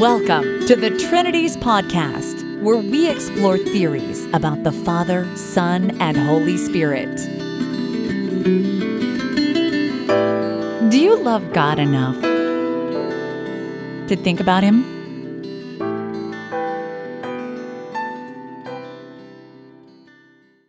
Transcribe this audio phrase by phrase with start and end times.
[0.00, 6.58] Welcome to the Trinities Podcast, where we explore theories about the Father, Son, and Holy
[6.58, 7.16] Spirit.
[10.90, 12.20] Do you love God enough
[14.08, 14.84] to think about Him?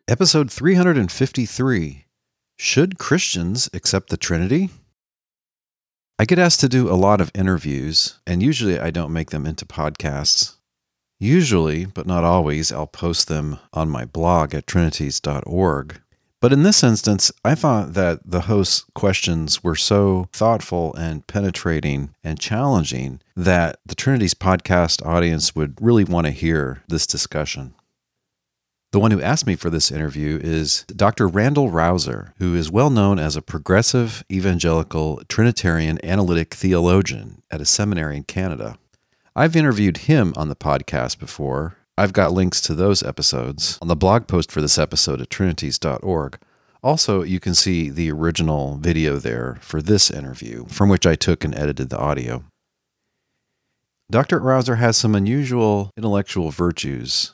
[0.08, 2.06] Episode 353
[2.56, 4.70] Should Christians Accept the Trinity?
[6.20, 9.46] I get asked to do a lot of interviews, and usually I don't make them
[9.46, 10.56] into podcasts.
[11.20, 16.02] Usually, but not always, I'll post them on my blog at trinities.org.
[16.42, 22.16] But in this instance, I thought that the host's questions were so thoughtful and penetrating
[22.24, 27.76] and challenging that the Trinities podcast audience would really want to hear this discussion.
[28.94, 31.28] The one who asked me for this interview is Dr.
[31.28, 37.66] Randal Rauser, who is well known as a progressive evangelical Trinitarian analytic theologian at a
[37.66, 38.78] seminary in Canada.
[39.36, 41.76] I've interviewed him on the podcast before.
[41.98, 46.40] I've got links to those episodes on the blog post for this episode at trinities.org.
[46.82, 51.44] Also, you can see the original video there for this interview, from which I took
[51.44, 52.46] and edited the audio.
[54.10, 54.40] Dr.
[54.40, 57.34] Rauser has some unusual intellectual virtues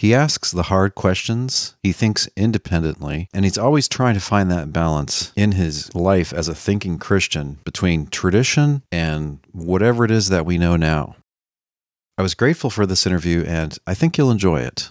[0.00, 4.72] he asks the hard questions, he thinks independently, and he's always trying to find that
[4.72, 10.46] balance in his life as a thinking Christian between tradition and whatever it is that
[10.46, 11.16] we know now.
[12.16, 14.90] I was grateful for this interview, and I think you'll enjoy it.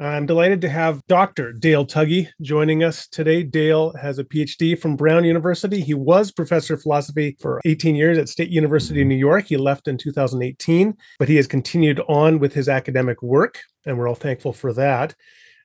[0.00, 1.52] I'm delighted to have Dr.
[1.52, 3.42] Dale Tuggy joining us today.
[3.42, 5.80] Dale has a PhD from Brown University.
[5.80, 9.46] He was professor of philosophy for 18 years at State University of New York.
[9.46, 14.06] He left in 2018, but he has continued on with his academic work, and we're
[14.06, 15.16] all thankful for that.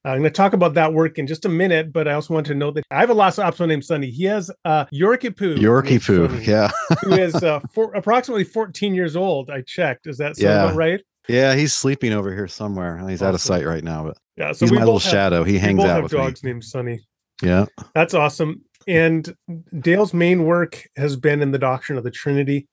[0.03, 2.34] Uh, I'm going to talk about that work in just a minute, but I also
[2.34, 4.09] want to note that I have a Lhasa Apso named Sunny.
[4.09, 5.56] He has uh, Yorkie Poo.
[5.56, 6.72] Yorkie Poo, yeah.
[7.03, 9.52] who is uh, for, approximately 14 years old.
[9.52, 10.08] I checked.
[10.08, 10.73] Is that yeah.
[10.73, 11.02] right?
[11.28, 12.98] Yeah, he's sleeping over here somewhere.
[12.98, 13.28] He's awesome.
[13.28, 15.44] out of sight right now, but yeah, so he's my little have, shadow.
[15.44, 16.52] He hangs out have with dogs me.
[16.52, 17.00] named Sonny.
[17.42, 18.64] Yeah, that's awesome.
[18.88, 19.34] And
[19.80, 22.68] Dale's main work has been in the doctrine of the Trinity.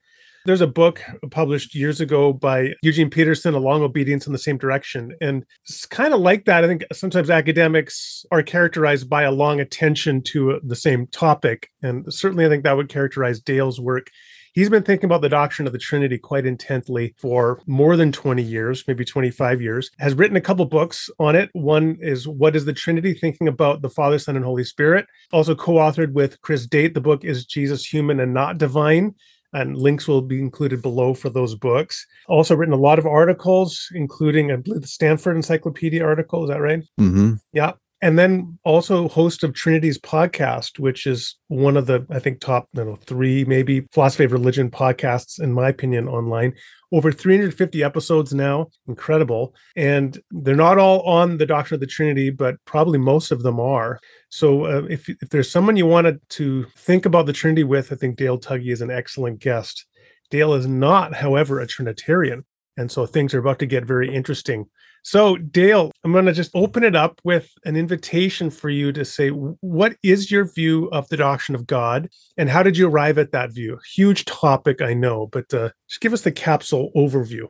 [0.47, 4.57] There's a book published years ago by Eugene Peterson, A Long Obedience in the Same
[4.57, 5.15] Direction.
[5.21, 6.65] And it's kind of like that.
[6.65, 11.69] I think sometimes academics are characterized by a long attention to the same topic.
[11.83, 14.07] And certainly, I think that would characterize Dale's work.
[14.53, 18.43] He's been thinking about the doctrine of the Trinity quite intently for more than 20
[18.43, 21.51] years, maybe 25 years, has written a couple books on it.
[21.53, 23.15] One is What is the Trinity?
[23.15, 25.07] Thinking about the Father, Son, and Holy Spirit.
[25.33, 26.95] Also co authored with Chris Date.
[26.95, 29.15] The book is Jesus Human and Not Divine
[29.53, 32.07] and links will be included below for those books.
[32.29, 36.45] Also written a lot of articles, including I believe the Stanford Encyclopedia article.
[36.45, 36.83] Is that right?
[37.01, 37.35] Mm-hmm.
[37.53, 37.73] Yeah
[38.03, 42.69] and then also host of Trinities podcast, which is one of the I think top
[42.73, 46.55] know three maybe philosophy of religion podcasts in my opinion online.
[46.93, 52.31] Over 350 episodes now, incredible, and they're not all on the doctrine of the Trinity,
[52.31, 54.01] but probably most of them are.
[54.31, 57.97] So uh, if if there's someone you wanted to think about the Trinity with, I
[57.97, 59.87] think Dale Tuggy is an excellent guest.
[60.31, 62.45] Dale is not, however, a Trinitarian.
[62.77, 64.67] And so things are about to get very interesting.
[65.03, 69.05] So, Dale, I'm going to just open it up with an invitation for you to
[69.05, 73.19] say, what is your view of the doctrine of God and how did you arrive
[73.19, 73.79] at that view?
[73.95, 77.47] Huge topic, I know, but uh, just give us the capsule overview.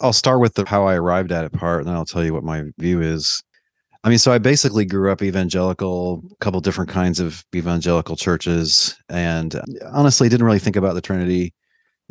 [0.00, 2.34] I'll start with the how I arrived at it part, and then I'll tell you
[2.34, 3.42] what my view is.
[4.02, 8.96] I mean, so I basically grew up evangelical, a couple different kinds of evangelical churches,
[9.08, 11.54] and uh, honestly didn't really think about the Trinity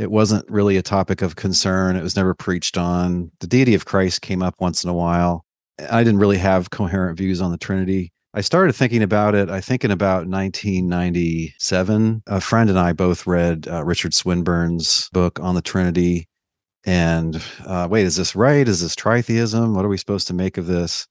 [0.02, 1.96] it wasn't really a topic of concern.
[1.96, 3.32] It was never preached on.
[3.40, 5.46] The deity of Christ came up once in a while.
[5.92, 8.12] I didn't really have coherent views on the Trinity.
[8.34, 12.24] I started thinking about it, I think in about 1997.
[12.26, 16.28] A friend and I both read uh, Richard Swinburne's book on the Trinity.
[16.84, 18.68] And uh, wait, is this right?
[18.68, 19.76] Is this tritheism?
[19.76, 21.08] What are we supposed to make of this?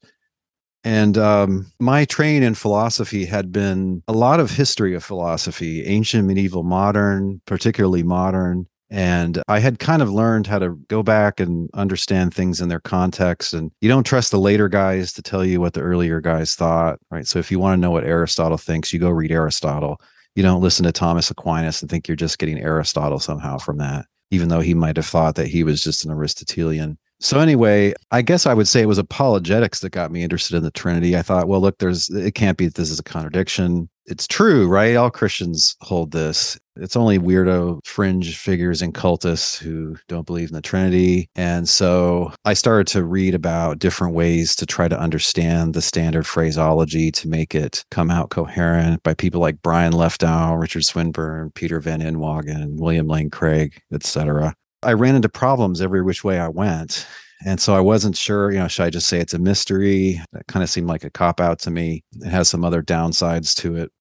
[0.82, 6.26] And um, my training in philosophy had been a lot of history of philosophy, ancient,
[6.26, 8.66] medieval, modern, particularly modern.
[8.90, 12.80] And I had kind of learned how to go back and understand things in their
[12.80, 13.54] context.
[13.54, 16.98] And you don't trust the later guys to tell you what the earlier guys thought,
[17.10, 17.26] right?
[17.26, 20.00] So if you want to know what Aristotle thinks, you go read Aristotle.
[20.34, 24.06] You don't listen to Thomas Aquinas and think you're just getting Aristotle somehow from that,
[24.30, 26.98] even though he might have thought that he was just an Aristotelian.
[27.20, 30.62] So anyway, I guess I would say it was apologetics that got me interested in
[30.62, 31.16] the Trinity.
[31.16, 33.90] I thought, well, look, there's it can't be that this is a contradiction.
[34.06, 34.96] It's true, right?
[34.96, 36.58] All Christians hold this.
[36.80, 41.28] It's only weirdo fringe figures and cultists who don't believe in the Trinity.
[41.36, 46.26] And so I started to read about different ways to try to understand the standard
[46.26, 51.80] phraseology to make it come out coherent by people like Brian Leftow, Richard Swinburne, Peter
[51.80, 54.54] Van Inwagen, William Lane Craig, etc.
[54.82, 57.06] I ran into problems every which way I went.
[57.44, 60.20] And so I wasn't sure, you know, should I just say it's a mystery?
[60.32, 62.04] That kind of seemed like a cop out to me.
[62.20, 63.92] It has some other downsides to it.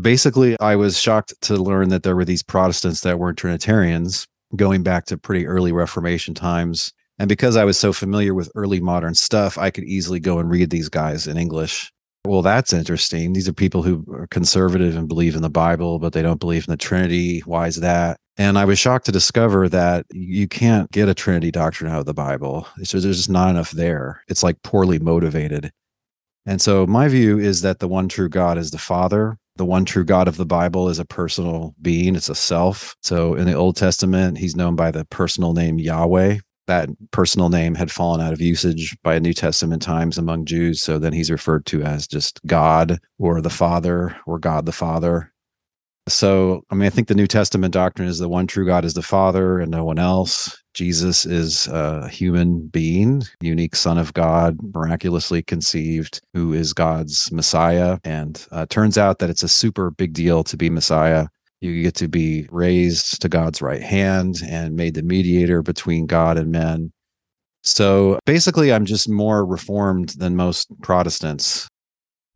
[0.00, 4.26] Basically, I was shocked to learn that there were these Protestants that weren't Trinitarians
[4.56, 6.92] going back to pretty early Reformation times.
[7.18, 10.50] And because I was so familiar with early modern stuff, I could easily go and
[10.50, 11.90] read these guys in English.
[12.26, 13.32] Well, that's interesting.
[13.32, 16.68] These are people who are conservative and believe in the Bible, but they don't believe
[16.68, 17.40] in the Trinity.
[17.40, 18.18] Why is that?
[18.36, 22.06] And I was shocked to discover that you can't get a Trinity doctrine out of
[22.06, 22.68] the Bible.
[22.78, 24.22] Just, there's just not enough there.
[24.28, 25.72] It's like poorly motivated.
[26.46, 29.38] And so my view is that the one true God is the Father.
[29.58, 32.96] The one true God of the Bible is a personal being, it's a self.
[33.02, 36.38] So in the Old Testament, he's known by the personal name Yahweh.
[36.68, 40.80] That personal name had fallen out of usage by New Testament times among Jews.
[40.80, 45.32] So then he's referred to as just God or the Father or God the Father.
[46.08, 48.94] So, I mean, I think the New Testament doctrine is the one true God is
[48.94, 50.62] the Father and no one else.
[50.74, 57.98] Jesus is a human being, unique Son of God, miraculously conceived, who is God's Messiah.
[58.04, 61.26] And uh, turns out that it's a super big deal to be Messiah.
[61.60, 66.38] You get to be raised to God's right hand and made the mediator between God
[66.38, 66.92] and men.
[67.64, 71.68] So basically, I'm just more reformed than most Protestants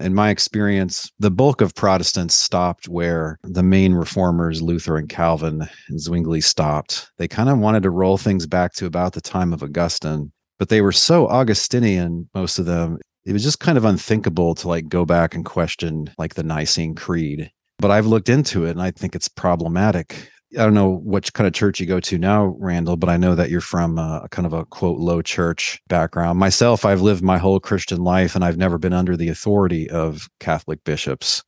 [0.03, 5.69] in my experience, the bulk of Protestants stopped where the main reformers, Luther and Calvin
[5.89, 7.11] and Zwingli, stopped.
[7.19, 10.69] They kind of wanted to roll things back to about the time of Augustine, but
[10.69, 14.89] they were so Augustinian, most of them, it was just kind of unthinkable to like
[14.89, 17.51] go back and question like the Nicene Creed.
[17.79, 20.31] But I've looked into it and I think it's problematic.
[20.55, 23.35] I don't know which kind of church you go to now, Randal, but I know
[23.35, 26.39] that you're from uh, a kind of a quote low church background.
[26.39, 30.29] Myself, I've lived my whole Christian life and I've never been under the authority of
[30.41, 31.43] Catholic bishops.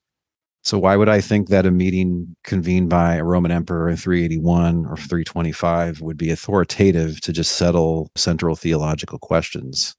[0.63, 4.87] So why would I think that a meeting convened by a Roman emperor in 381
[4.87, 9.95] or 325 would be authoritative to just settle central theological questions?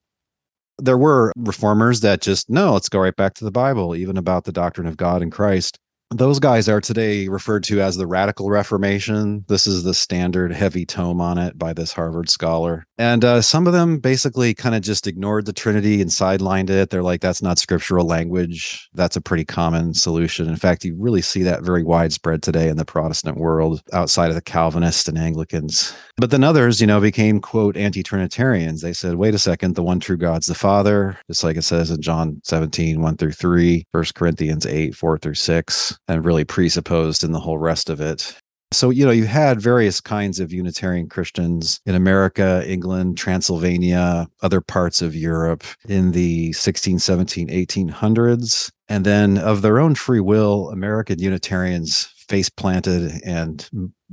[0.80, 4.46] There were reformers that just, no, let's go right back to the Bible, even about
[4.46, 5.78] the doctrine of God and Christ
[6.12, 9.44] those guys are today referred to as the Radical Reformation.
[9.48, 12.86] This is the standard heavy tome on it by this Harvard scholar.
[12.98, 16.92] And uh, some of them basically kind of just ignored the Trinity and sidelined it.
[16.92, 18.88] They're like, that's not scriptural language.
[18.94, 20.48] That's a pretty common solution.
[20.48, 24.36] In fact, you really see that very widespread today in the Protestant world outside of
[24.36, 25.96] the Calvinists and Anglicans.
[26.18, 28.82] But then others, you know, became, quote, anti Trinitarians.
[28.82, 31.90] They said, wait a second, the one true God's the Father, just like it says
[31.90, 37.24] in John 17, 1 through 3, 1 Corinthians 8, 4 through 6, and really presupposed
[37.24, 38.36] in the whole rest of it.
[38.72, 44.60] So, you know, you had various kinds of Unitarian Christians in America, England, Transylvania, other
[44.60, 48.72] parts of Europe in the 16, 17, 1800s.
[48.90, 53.70] And then, of their own free will, American Unitarians face planted and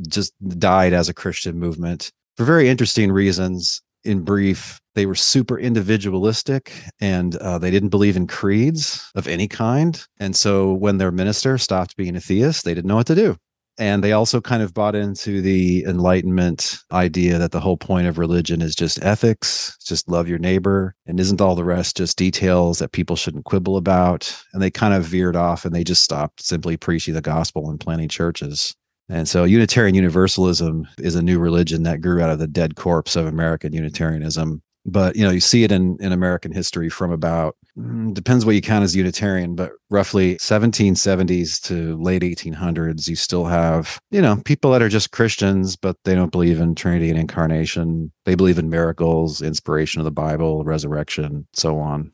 [0.08, 3.82] just died as a Christian movement for very interesting reasons.
[4.04, 9.48] In brief, they were super individualistic and uh, they didn't believe in creeds of any
[9.48, 10.04] kind.
[10.18, 13.36] And so when their minister stopped being a theist, they didn't know what to do.
[13.78, 18.18] And they also kind of bought into the Enlightenment idea that the whole point of
[18.18, 22.80] religion is just ethics, just love your neighbor, and isn't all the rest just details
[22.80, 24.36] that people shouldn't quibble about?
[24.52, 27.80] And they kind of veered off and they just stopped simply preaching the gospel and
[27.80, 28.74] planting churches.
[29.12, 33.14] And so Unitarian Universalism is a new religion that grew out of the dead corpse
[33.14, 34.62] of American Unitarianism.
[34.86, 38.56] But you know you see it in in american history from about mm, depends what
[38.56, 44.42] you count as unitarian but roughly 1770s to late 1800s you still have you know
[44.44, 48.10] people that are just christians but they don't believe in trinity and incarnation.
[48.24, 52.10] They believe in miracles inspiration of the bible resurrection so on.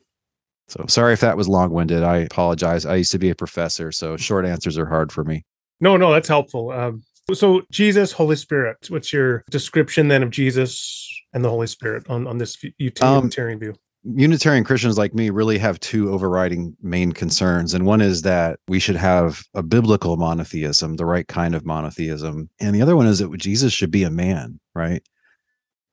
[0.67, 2.03] So sorry if that was long-winded.
[2.03, 2.85] I apologize.
[2.85, 5.43] I used to be a professor so short answers are hard for me
[5.79, 11.09] no no that's helpful um, so jesus holy spirit what's your description then of jesus
[11.33, 13.75] and the Holy Spirit on on this Unitarian um, view?
[14.03, 17.73] Unitarian Christians like me really have two overriding main concerns.
[17.73, 22.49] And one is that we should have a biblical monotheism, the right kind of monotheism.
[22.59, 25.03] And the other one is that Jesus should be a man, right?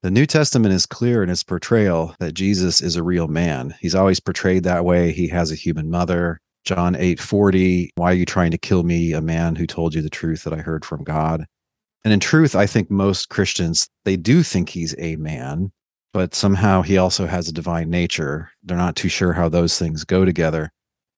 [0.03, 3.75] The New Testament is clear in its portrayal that Jesus is a real man.
[3.81, 5.11] He's always portrayed that way.
[5.11, 6.41] He has a human mother.
[6.67, 10.03] John 8 40, why are you trying to kill me, a man who told you
[10.03, 11.47] the truth that I heard from God?
[12.05, 15.71] And in truth, I think most Christians, they do think he's a man,
[16.13, 18.51] but somehow he also has a divine nature.
[18.65, 20.73] They're not too sure how those things go together.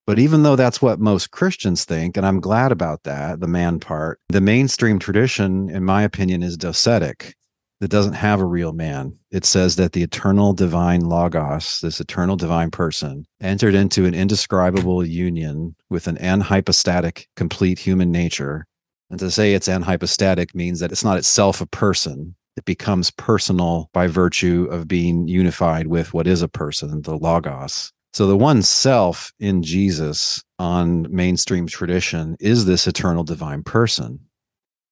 [0.05, 3.79] But even though that's what most Christians think, and I'm glad about that, the man
[3.79, 7.35] part, the mainstream tradition, in my opinion, is docetic.
[7.79, 9.17] That doesn't have a real man.
[9.31, 15.05] It says that the eternal divine Logos, this eternal divine person, entered into an indescribable
[15.05, 18.65] union with an anhypostatic, complete human nature.
[19.09, 22.35] And to say it's anhypostatic means that it's not itself a person.
[22.57, 27.93] It becomes personal by virtue of being unified with what is a person, the Logos.
[28.11, 34.19] So the one self in Jesus on mainstream tradition is this eternal divine person.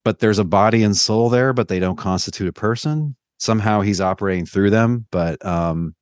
[0.08, 3.18] But there's a body and soul there, but they don't constitute a person.
[3.40, 5.96] Somehow he's operating through them, but um,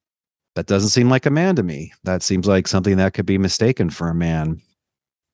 [0.54, 1.92] that doesn't seem like a man to me.
[2.04, 4.62] That seems like something that could be mistaken for a man.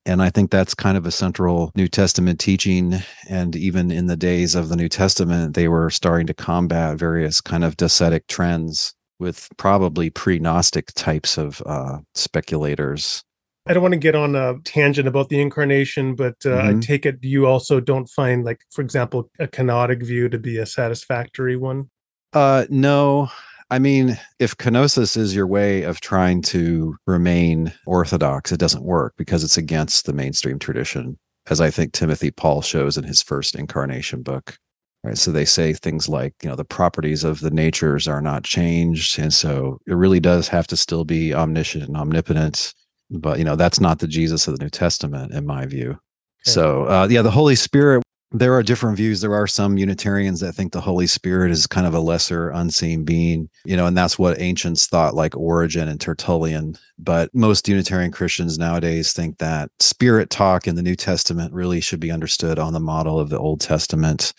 [0.05, 2.93] And I think that's kind of a central New Testament teaching.
[3.27, 7.41] And even in the days of the New Testament, they were starting to combat various
[7.41, 13.25] kind of docetic trends with probably pre-Gnostic types of uh, speculators.
[13.67, 16.77] I don't want to get on a tangent about the incarnation, but uh, mm-hmm.
[16.77, 20.57] I take it you also don't find, like, for example, a kenotic view to be
[20.57, 21.89] a satisfactory one.
[22.33, 23.29] Uh, no,
[23.69, 29.13] I mean, if kenosis is your way of trying to remain orthodox, it doesn't work
[29.17, 33.55] because it's against the mainstream tradition, as I think Timothy Pawl shows in his first
[33.55, 34.57] incarnation book
[35.03, 38.43] right so they say things like you know the properties of the natures are not
[38.43, 42.73] changed and so it really does have to still be omniscient and omnipotent
[43.11, 45.99] but you know that's not the jesus of the new testament in my view okay.
[46.43, 48.01] so uh, yeah the holy spirit
[48.33, 51.85] there are different views there are some unitarians that think the holy spirit is kind
[51.85, 55.99] of a lesser unseen being you know and that's what ancients thought like origen and
[55.99, 61.81] tertullian but most unitarian christians nowadays think that spirit talk in the new testament really
[61.81, 64.33] should be understood on the model of the old testament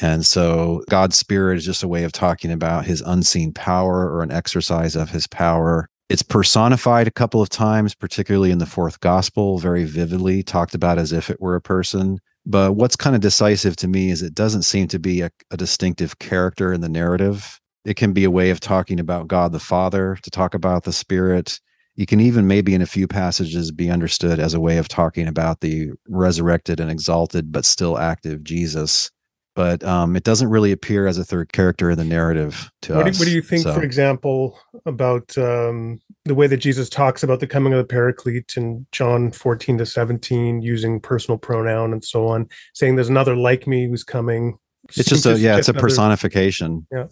[0.00, 4.22] and so God's spirit is just a way of talking about his unseen power or
[4.22, 5.88] an exercise of his power.
[6.10, 10.98] It's personified a couple of times, particularly in the fourth gospel, very vividly talked about
[10.98, 12.18] as if it were a person.
[12.44, 15.56] But what's kind of decisive to me is it doesn't seem to be a, a
[15.56, 17.58] distinctive character in the narrative.
[17.86, 20.92] It can be a way of talking about God the Father, to talk about the
[20.92, 21.58] Spirit.
[21.96, 25.26] You can even maybe in a few passages be understood as a way of talking
[25.26, 29.10] about the resurrected and exalted but still active Jesus
[29.54, 33.06] but um, it doesn't really appear as a third character in the narrative to what
[33.06, 33.16] us.
[33.16, 33.72] Do, what do you think, so.
[33.72, 38.56] for example, about um, the way that Jesus talks about the coming of the Paraclete
[38.56, 43.66] in John 14 to 17, using personal pronoun and so on, saying there's another like
[43.66, 44.58] me who's coming?
[44.96, 46.86] It's just a yeah, it's a another, personification.
[46.90, 47.06] Yeah.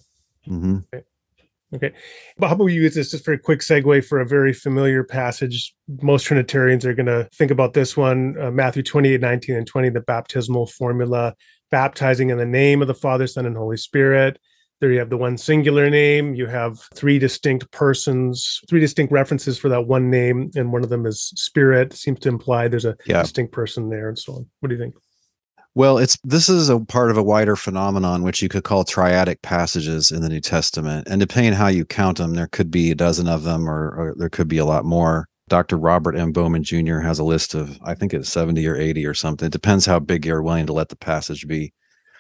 [0.49, 0.79] Mm-hmm.
[0.93, 1.05] Okay.
[1.75, 1.93] Okay.
[2.37, 5.05] But how about we use this just for a quick segue for a very familiar
[5.05, 5.75] passage?
[6.03, 9.89] Most Trinitarians are going to think about this one uh, Matthew 28, 19, and 20,
[9.89, 11.35] the baptismal formula
[11.73, 14.39] baptizing in the name of the Father, Son, and Holy Spirit.
[14.81, 16.35] There you have the one singular name.
[16.35, 20.91] You have three distinct persons, three distinct references for that one name, and one of
[20.91, 21.93] them is Spirit.
[21.93, 23.23] Seems to imply there's a yeah.
[23.23, 24.47] distinct person there, and so on.
[24.61, 24.95] What do you think?
[25.75, 29.41] Well, it's this is a part of a wider phenomenon which you could call triadic
[29.41, 32.95] passages in the New Testament, and depending how you count them, there could be a
[32.95, 35.29] dozen of them, or, or there could be a lot more.
[35.53, 35.77] Dr.
[35.77, 36.33] Robert M.
[36.33, 37.01] Bowman Jr.
[37.01, 39.49] has a list of, I think it's 70 or 80 or something.
[39.49, 41.75] It depends how big you're willing to let the passage be.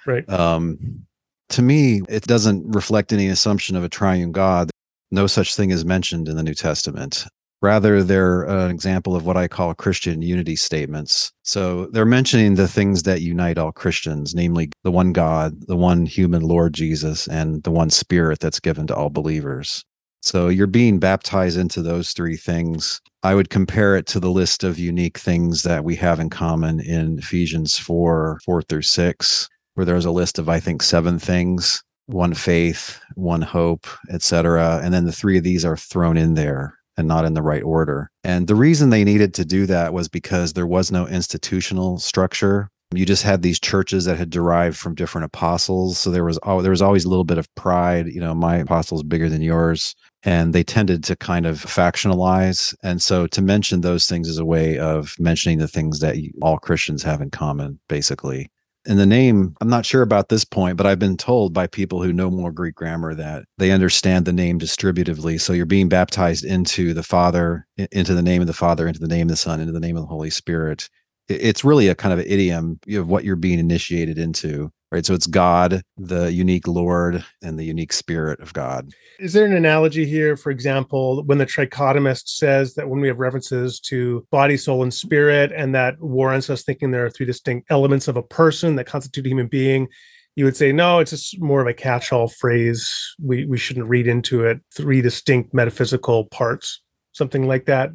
[0.04, 0.28] Right.
[0.28, 1.06] Um,
[1.48, 4.70] to me, it doesn't reflect any assumption of a triune God.
[5.10, 7.24] No such thing is mentioned in the New Testament.
[7.62, 11.32] Rather, they're an example of what I call Christian unity statements.
[11.42, 16.04] So they're mentioning the things that unite all Christians, namely the one God, the one
[16.04, 19.86] human Lord Jesus, and the one Spirit that's given to all believers.
[20.22, 23.00] So you're being baptized into those three things.
[23.24, 26.80] I would compare it to the list of unique things that we have in common
[26.80, 31.82] in Ephesians 4 4 through 6, where there's a list of, I think, seven things
[32.06, 34.80] one faith, one hope, etc.
[34.82, 37.62] And then the three of these are thrown in there and not in the right
[37.62, 38.10] order.
[38.22, 42.68] And the reason they needed to do that was because there was no institutional structure.
[42.96, 46.62] You just had these churches that had derived from different apostles, so there was oh,
[46.62, 48.06] there was always a little bit of pride.
[48.06, 49.94] You know, my apostle is bigger than yours
[50.24, 52.74] and they tended to kind of factionalize.
[52.82, 56.58] And so to mention those things is a way of mentioning the things that all
[56.58, 58.50] Christians have in common, basically.
[58.84, 62.02] And the name, I'm not sure about this point, but I've been told by people
[62.02, 65.40] who know more Greek grammar that they understand the name distributively.
[65.40, 69.06] So you're being baptized into the Father, into the name of the Father, into the
[69.06, 70.88] name of the Son, into the name of the Holy Spirit.
[71.28, 75.06] It's really a kind of idiom of what you're being initiated into right?
[75.06, 78.92] So it's God, the unique Lord, and the unique Spirit of God.
[79.18, 83.18] Is there an analogy here, for example, when the trichotomist says that when we have
[83.18, 87.70] references to body, soul, and spirit, and that warrants us thinking there are three distinct
[87.70, 89.88] elements of a person that constitute a human being?
[90.36, 93.14] You would say, no, it's just more of a catch all phrase.
[93.18, 97.90] We, we shouldn't read into it three distinct metaphysical parts, something like that.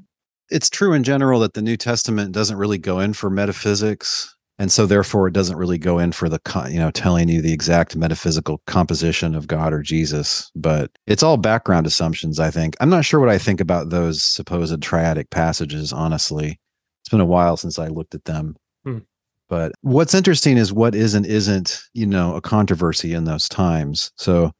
[0.50, 4.36] It's true in general that the New Testament doesn't really go in for metaphysics.
[4.60, 6.40] And so therefore it doesn't really go in for the
[6.72, 11.38] you know telling you the exact metaphysical composition of God or Jesus, but it's all
[11.38, 12.76] background assumptions, I think.
[12.80, 16.60] I'm not sure what I think about those supposed triadic passages, honestly.
[17.02, 18.56] It's been a while since I looked at them.
[18.84, 19.00] Hmm.
[19.48, 24.12] But what's interesting is what is and isn't, you know, a controversy in those times.
[24.18, 24.52] So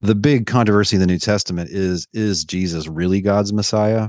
[0.00, 4.08] the big controversy in the New Testament is is Jesus really God's Messiah?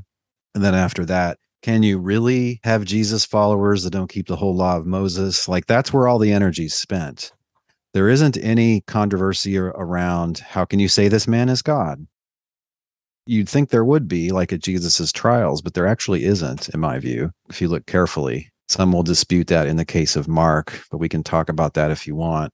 [0.54, 4.56] And then after that, can you really have Jesus followers that don't keep the whole
[4.56, 5.48] law of Moses?
[5.48, 7.32] Like that's where all the energy is spent.
[7.94, 12.08] There isn't any controversy around how can you say this man is God?
[13.28, 16.98] You'd think there would be, like at Jesus's trials, but there actually isn't, in my
[17.00, 18.50] view, if you look carefully.
[18.68, 21.92] Some will dispute that in the case of Mark, but we can talk about that
[21.92, 22.52] if you want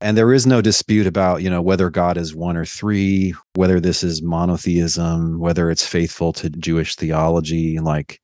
[0.00, 3.80] and there is no dispute about you know whether god is one or three whether
[3.80, 7.78] this is monotheism whether it's faithful to jewish theology.
[7.78, 8.20] Like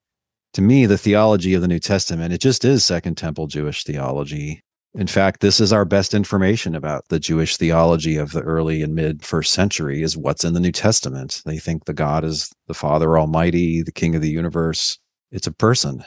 [0.55, 4.63] to me the theology of the new testament it just is second temple jewish theology.
[4.95, 8.95] In fact this is our best information about the jewish theology of the early and
[8.95, 11.43] mid first century is what's in the new testament.
[11.47, 14.99] They think the god is the father almighty the king of the universe.
[15.31, 16.05] It's a person.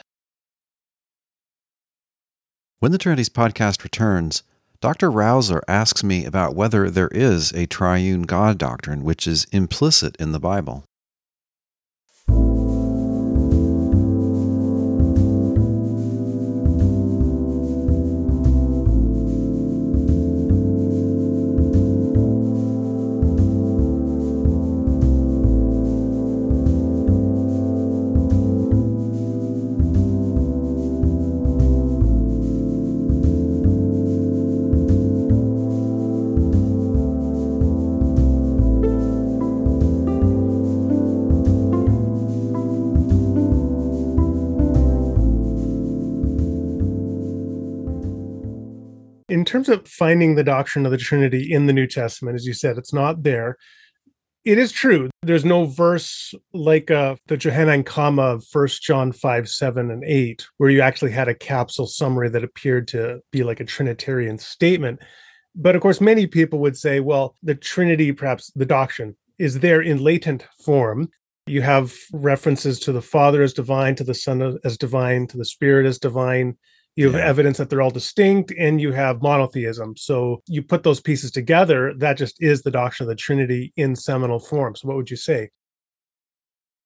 [2.80, 4.42] When the trinities podcast returns
[4.84, 5.10] Dr.
[5.10, 10.32] Rauser asks me about whether there is a triune God doctrine which is implicit in
[10.32, 10.84] the Bible.
[49.54, 52.76] Terms of finding the doctrine of the Trinity in the New Testament, as you said,
[52.76, 53.56] it's not there.
[54.44, 55.08] It is true.
[55.22, 60.46] There's no verse like uh, the Johannine comma of 1 John 5, 7, and 8,
[60.56, 64.98] where you actually had a capsule summary that appeared to be like a Trinitarian statement.
[65.54, 69.80] But of course, many people would say, well, the Trinity, perhaps the doctrine, is there
[69.80, 71.10] in latent form.
[71.46, 75.44] You have references to the Father as divine, to the Son as divine, to the
[75.44, 76.56] Spirit as divine
[76.96, 77.26] you have yeah.
[77.26, 79.96] evidence that they're all distinct and you have monotheism.
[79.96, 83.96] So you put those pieces together that just is the doctrine of the trinity in
[83.96, 84.76] seminal form.
[84.76, 85.50] So what would you say?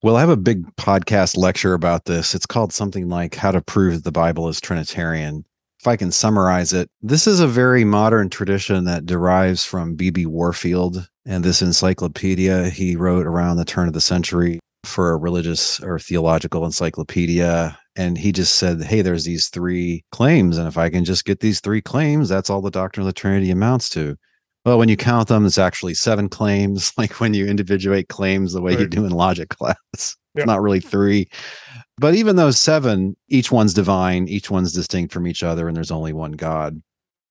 [0.03, 2.35] Well i have a big podcast lecture about this.
[2.35, 5.45] It's called something like how to prove the bible is trinitarian.
[5.81, 10.27] If i can summarize it this is a very modern tradition that derives from bb
[10.27, 15.81] warfield and this encyclopedia he wrote around the turn of the century for a religious
[15.81, 20.89] or theological encyclopedia and he just said hey there's these three claims and if i
[20.89, 24.17] can just get these three claims that's all the doctrine of the trinity amounts to
[24.65, 28.63] well when you count them it's actually seven claims like when you individuate claims the
[28.63, 28.81] way right.
[28.81, 30.45] you do in logic class it's yeah.
[30.45, 31.29] not really three
[31.99, 35.91] but even those seven each one's divine each one's distinct from each other and there's
[35.91, 36.81] only one god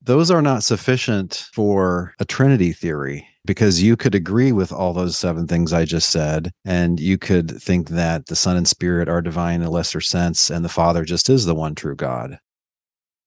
[0.08, 5.17] those are not sufficient for a trinity theory because you could agree with all those
[5.17, 9.22] seven things I just said, and you could think that the Son and Spirit are
[9.22, 12.39] divine in a lesser sense, and the Father just is the one true God.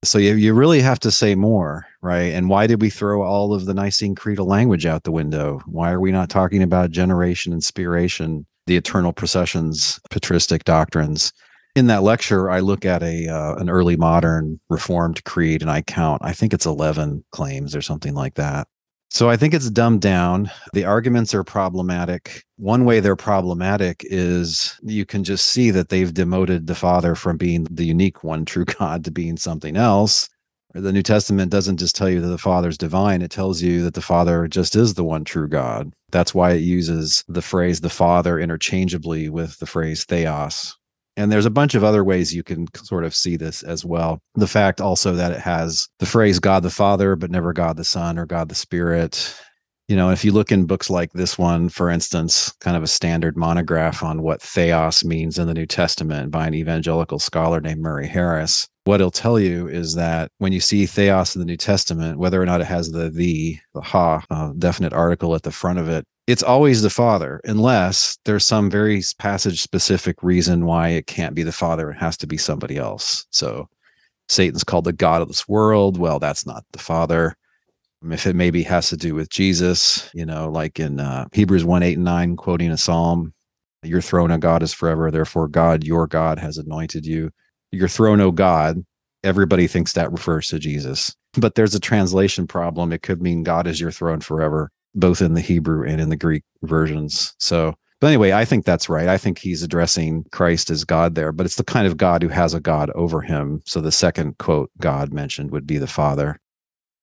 [0.02, 2.32] So you, you really have to say more, right?
[2.32, 5.60] And why did we throw all of the Nicene creedal language out the window?
[5.66, 11.32] Why are we not talking about generation, spiration, the eternal processions, patristic doctrines?
[11.80, 15.80] In that lecture, I look at a uh, an early modern Reformed creed, and I
[15.80, 16.20] count.
[16.22, 18.68] I think it's eleven claims or something like that.
[19.08, 20.50] So I think it's dumbed down.
[20.74, 22.44] The arguments are problematic.
[22.58, 27.38] One way they're problematic is you can just see that they've demoted the Father from
[27.38, 30.28] being the unique one true God to being something else.
[30.74, 33.94] The New Testament doesn't just tell you that the Father's divine, it tells you that
[33.94, 35.94] the Father just is the one true God.
[36.10, 40.76] That's why it uses the phrase the Father interchangeably with the phrase theos,
[41.20, 44.20] and there's a bunch of other ways you can sort of see this as well.
[44.34, 47.84] The fact also that it has the phrase God the Father, but never God the
[47.84, 49.34] Son or God the Spirit.
[49.88, 52.86] You know, if you look in books like this one, for instance, kind of a
[52.86, 57.82] standard monograph on what theos means in the New Testament by an evangelical scholar named
[57.82, 61.56] Murray Harris, what it'll tell you is that when you see theos in the New
[61.56, 65.52] Testament, whether or not it has the the, the ha, uh, definite article at the
[65.52, 70.88] front of it, it's always the father unless there's some very passage specific reason why
[70.88, 73.68] it can't be the father it has to be somebody else so
[74.28, 77.34] satan's called the god of this world well that's not the father
[78.10, 81.82] if it maybe has to do with jesus you know like in uh, hebrews 1
[81.82, 83.32] 8 and 9 quoting a psalm
[83.82, 85.10] Your throne, O God, is forever.
[85.10, 87.30] Therefore, God, your God, has anointed you.
[87.72, 88.84] Your throne, O God,
[89.22, 91.14] everybody thinks that refers to Jesus.
[91.34, 92.92] But there's a translation problem.
[92.92, 96.16] It could mean God is your throne forever, both in the Hebrew and in the
[96.16, 97.34] Greek versions.
[97.38, 99.08] So, but anyway, I think that's right.
[99.08, 102.28] I think he's addressing Christ as God there, but it's the kind of God who
[102.28, 103.62] has a God over him.
[103.66, 106.38] So the second quote God mentioned would be the Father.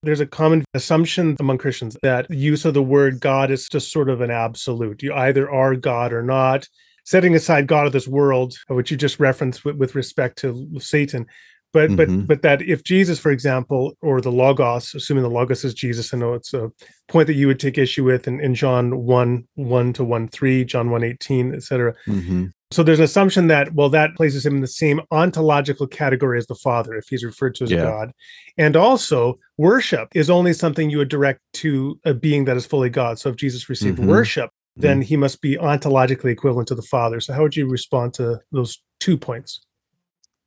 [0.03, 4.09] There's a common assumption among Christians that use of the word God is just sort
[4.09, 5.01] of an absolute.
[5.01, 6.67] You either are God or not.
[7.07, 11.25] Setting aside God of this world, which you just referenced with, with respect to Satan,
[11.73, 12.19] but mm-hmm.
[12.19, 16.13] but but that if jesus for example or the logos assuming the logos is jesus
[16.13, 16.71] i know it's a
[17.07, 20.65] point that you would take issue with in, in john 1 1 to 1 3
[20.65, 22.45] john 1 18 etc mm-hmm.
[22.71, 26.47] so there's an assumption that well that places him in the same ontological category as
[26.47, 27.83] the father if he's referred to as yeah.
[27.83, 28.11] god
[28.57, 32.89] and also worship is only something you would direct to a being that is fully
[32.89, 34.09] god so if jesus received mm-hmm.
[34.09, 35.07] worship then mm-hmm.
[35.07, 38.81] he must be ontologically equivalent to the father so how would you respond to those
[38.99, 39.61] two points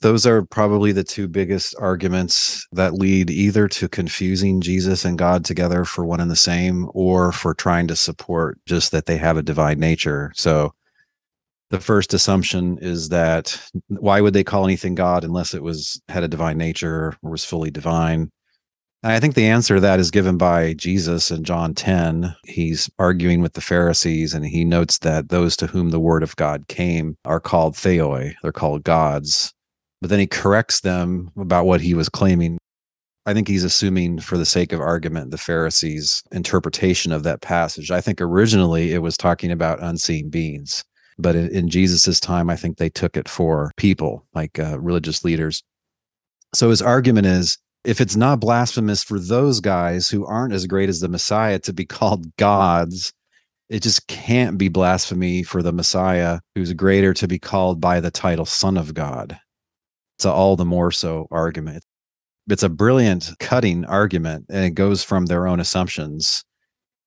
[0.01, 5.45] those are probably the two biggest arguments that lead either to confusing Jesus and God
[5.45, 9.37] together for one and the same or for trying to support just that they have
[9.37, 10.33] a divine nature.
[10.35, 10.73] So
[11.69, 16.25] the first assumption is that why would they call anything God unless it was had
[16.25, 18.31] a divine nature or was fully divine?
[19.03, 22.37] And I think the answer to that is given by Jesus in John 10.
[22.45, 26.37] He's arguing with the Pharisees and he notes that those to whom the word of
[26.37, 29.55] God came are called theoi, they're called gods
[30.01, 32.59] but then he corrects them about what he was claiming.
[33.27, 37.91] I think he's assuming, for the sake of argument, the Pharisees' interpretation of that passage.
[37.91, 40.85] I think originally it was talking about unseen beings,
[41.19, 45.63] but in, Jesus' time, I think they took it for people, like uh, religious leaders.
[46.55, 50.89] So his argument is if it's not blasphemous for those guys who aren't as great
[50.89, 53.13] as the Messiah to be called gods,
[53.69, 58.11] it just can't be blasphemy for the Messiah who's greater to be called by the
[58.11, 59.39] title Son of God
[60.21, 61.83] it's all the more so argument.
[62.51, 66.45] It's a brilliant cutting argument and it goes from their own assumptions.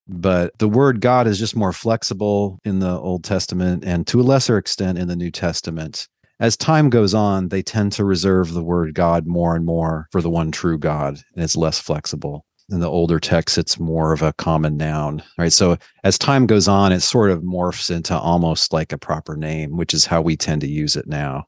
[0.07, 4.23] But the word God is just more flexible in the Old Testament and to a
[4.23, 6.07] lesser extent in the New Testament.
[6.43, 10.21] As time goes on, they tend to reserve the word God more and more for
[10.21, 12.45] the one true God, and it's less flexible.
[12.69, 15.53] In the older texts, it's more of a common noun, right?
[15.53, 19.77] So as time goes on, it sort of morphs into almost like a proper name,
[19.77, 21.45] which is how we tend to use it now.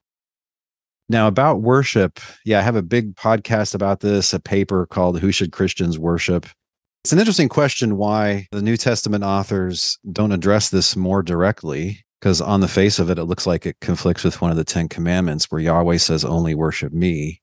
[1.10, 5.34] Now, about worship, yeah, I have a big podcast about this, a paper called Who
[5.34, 6.46] Should Christians Worship?
[7.04, 12.42] It's an interesting question why the New Testament authors don't address this more directly, because
[12.42, 14.90] on the face of it, it looks like it conflicts with one of the Ten
[14.90, 17.40] Commandments where Yahweh says, only worship me.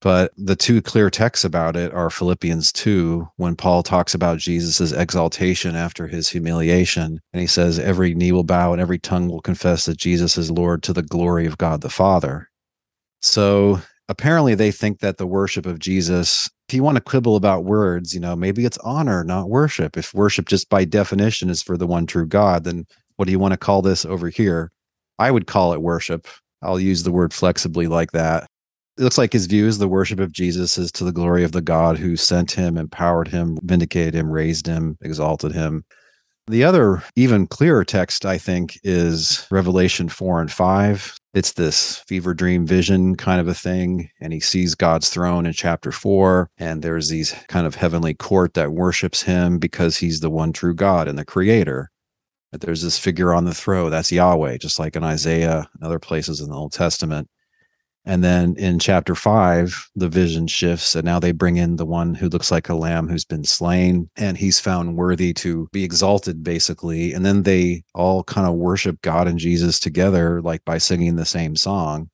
[0.00, 4.92] But the two clear texts about it are Philippians 2, when Paul talks about Jesus'
[4.92, 7.20] exaltation after his humiliation.
[7.34, 10.50] And he says, Every knee will bow and every tongue will confess that Jesus is
[10.50, 12.48] Lord to the glory of God the Father.
[13.20, 17.64] So apparently they think that the worship of Jesus, if you want to quibble about
[17.64, 19.98] words, you know, maybe it's honor, not worship.
[19.98, 22.86] If worship just by definition is for the one true God, then
[23.20, 24.72] what do you want to call this over here?
[25.18, 26.26] I would call it worship.
[26.62, 28.46] I'll use the word flexibly like that.
[28.96, 31.52] It looks like his view is the worship of Jesus is to the glory of
[31.52, 35.84] the God who sent him, empowered him, vindicated him, raised him, exalted him.
[36.46, 41.18] The other, even clearer text, I think, is Revelation 4 and 5.
[41.34, 44.08] It's this fever dream vision kind of a thing.
[44.22, 46.48] And he sees God's throne in chapter 4.
[46.56, 50.74] And there's these kind of heavenly court that worships him because he's the one true
[50.74, 51.90] God and the creator.
[52.52, 55.98] But there's this figure on the throne, that's Yahweh, just like in Isaiah and other
[55.98, 57.28] places in the Old Testament.
[58.06, 62.14] And then in chapter five, the vision shifts, and now they bring in the one
[62.14, 66.42] who looks like a lamb who's been slain, and he's found worthy to be exalted,
[66.42, 67.12] basically.
[67.12, 71.26] And then they all kind of worship God and Jesus together, like by singing the
[71.26, 72.08] same song.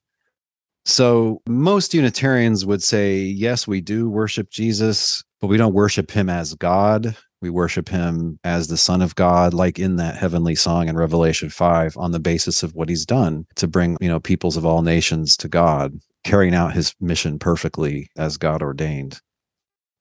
[0.85, 6.29] So most Unitarians would say, yes, we do worship Jesus, but we don't worship him
[6.29, 7.17] as God.
[7.43, 11.51] We worship him as the Son of God, like in that heavenly song in Revelation
[11.51, 14.83] 5, on the basis of what he's done to bring, you know, peoples of all
[14.83, 19.21] nations to God, carrying out his mission perfectly as God ordained.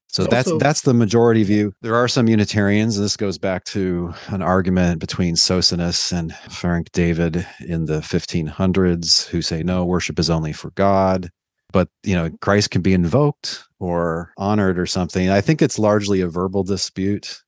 [0.07, 1.73] So it's that's also, that's the majority view.
[1.81, 6.89] There are some Unitarians, and this goes back to an argument between Socinus and Frank
[6.93, 11.29] David in the 1500s, who say no, worship is only for God
[11.71, 12.35] but you know mm-hmm.
[12.41, 15.29] christ can be invoked or honored or something.
[15.29, 17.41] I think it's largely a verbal dispute.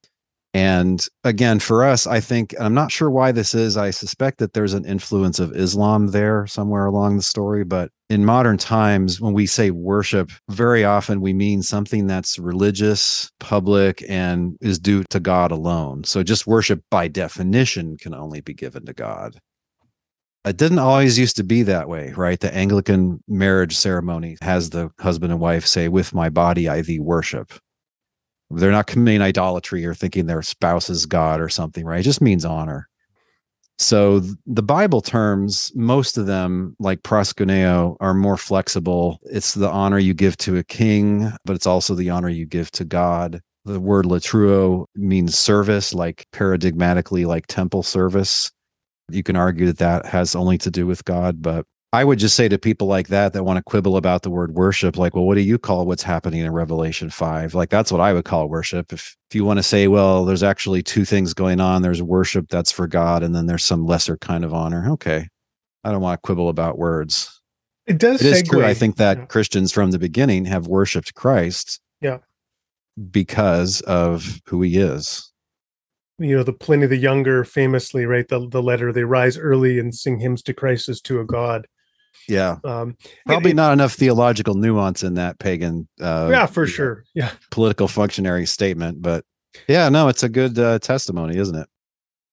[0.53, 4.53] And again for us i think i'm not sure why this is i suspect that
[4.53, 9.34] there's an influence of islam there somewhere along the story but in modern times when
[9.34, 15.19] we say worship very often we mean something that's religious public and is due to
[15.19, 16.03] god alone.
[16.06, 19.39] So just worship by definition can only be given to god
[20.47, 22.39] It didn't always used to be that way, right?
[22.39, 26.99] The Anglican marriage ceremony has the husband and wife say, With my body, I thee
[26.99, 27.53] worship.
[28.49, 31.99] They're not committing idolatry or thinking their spouse is God or something, right?
[31.99, 32.88] It just means honor.
[33.79, 39.19] So the Bible terms, most of them, like proskuneo, are more flexible.
[39.23, 42.71] It's the honor you give to a king, but it's also the honor you give
[42.71, 43.41] to God.
[43.65, 48.51] The word latreuo means service, like paradigmatically, like temple service.
[49.10, 52.36] You can argue that that has only to do with God, but I would just
[52.36, 55.26] say to people like that that want to quibble about the word worship, like, well,
[55.26, 57.56] what do you call what's happening in Revelation 5?
[57.56, 58.91] Like, that's what I would call worship.
[58.91, 62.50] If, if you want to say, well, there's actually two things going on there's worship
[62.50, 64.91] that's for God, and then there's some lesser kind of honor.
[64.91, 65.30] Okay.
[65.86, 67.41] I don't want to quibble about words.
[67.86, 68.22] It does.
[68.22, 68.65] It is true.
[68.65, 69.26] I think that yeah.
[69.26, 71.80] Christians from the beginning have worshiped Christ.
[72.02, 72.17] Yeah.
[73.10, 75.32] Because of who he is
[76.19, 79.93] you know the Pliny the Younger famously right the the letter they rise early and
[79.93, 81.67] sing hymns to Christ as to a God
[82.27, 82.58] yeah.
[82.63, 85.88] Um, Probably it, not enough theological nuance in that pagan.
[85.99, 87.03] Uh, yeah, for sure.
[87.13, 87.32] Yeah.
[87.51, 89.01] Political functionary statement.
[89.01, 89.23] But
[89.67, 91.67] yeah, no, it's a good uh, testimony, isn't it?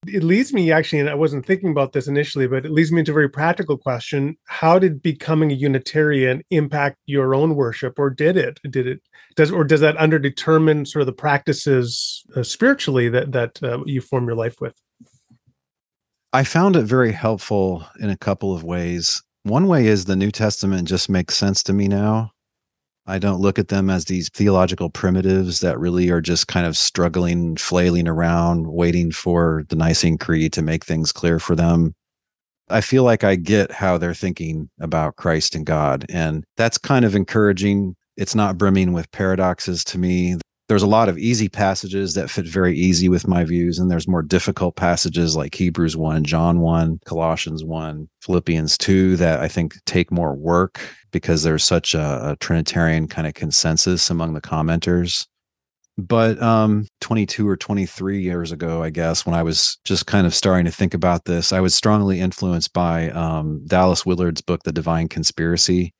[0.07, 3.01] It leads me actually, and I wasn't thinking about this initially, but it leads me
[3.01, 4.37] into a very practical question.
[4.47, 8.61] How did becoming a Unitarian impact your own worship, or did it?
[8.69, 9.01] Did it
[9.37, 14.01] does or does that underdetermine sort of the practices uh, spiritually that that uh, you
[14.01, 14.75] form your life with?
[16.33, 19.23] I found it very helpful in a couple of ways.
[19.45, 22.34] One way is the New Testament just makes sense to me now.
[23.07, 26.77] I don't look at them as these theological primitives that really are just kind of
[26.77, 31.95] struggling, flailing around, waiting for the Nicene Creed to make things clear for them.
[32.71, 36.07] I feel like I get how they're thinking about Christ and God.
[36.09, 37.95] And that's kind of encouraging.
[38.17, 40.37] It's not brimming with paradoxes to me
[40.69, 44.09] there's a lot of easy passages that fit very easy with my views and there's
[44.09, 49.75] more difficult passages like hebrews 1 john 1 colossians 1 philippians 2 that i think
[49.85, 50.81] take more work
[51.13, 55.27] because there's such a, a trinitarian kind of consensus among the commenters.
[55.97, 60.35] But um 22 or 23 years ago i guess when i was just kind of
[60.35, 64.73] starting to think about this i was strongly influenced by um, dallas willard's book the
[64.73, 65.95] divine conspiracy.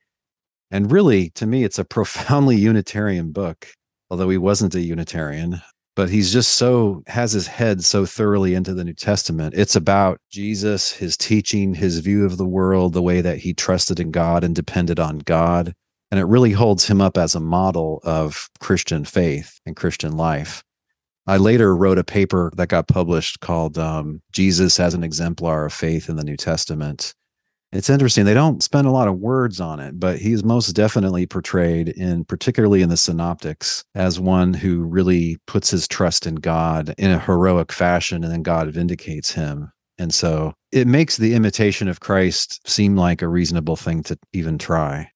[0.69, 3.67] And really to me it's a profoundly unitarian book
[4.09, 5.61] although he wasn't a Unitarian,
[5.95, 9.53] but he's just so has his head so thoroughly into the New Testament.
[9.55, 13.99] It's about Jesus, his teaching, his view of the world, the way that he trusted
[13.99, 15.73] in God and depended on God.
[16.11, 20.63] And it really holds him up as a model of Christian faith and Christian life.
[21.27, 25.73] I later wrote a paper that got published called um, Jesus as an Exemplar of
[25.73, 27.15] Faith in the New Testament
[27.75, 28.23] it's interesting.
[28.23, 31.89] They don't spend a lot of words on it, but he is most definitely portrayed
[31.89, 37.11] in, particularly in the synoptics, as one who really puts his trust in God in
[37.11, 39.71] a heroic fashion, and then God vindicates him.
[39.97, 44.57] And so it makes the imitation of Christ seem like a reasonable thing to even
[44.57, 45.11] try.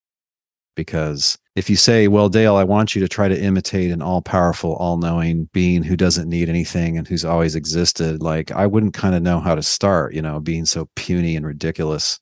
[0.76, 4.22] Because if you say, well, Dale, I want you to try to imitate an all
[4.22, 8.94] powerful, all knowing being who doesn't need anything and who's always existed, like I wouldn't
[8.94, 12.20] kind of know how to start, you know, being so puny and ridiculous.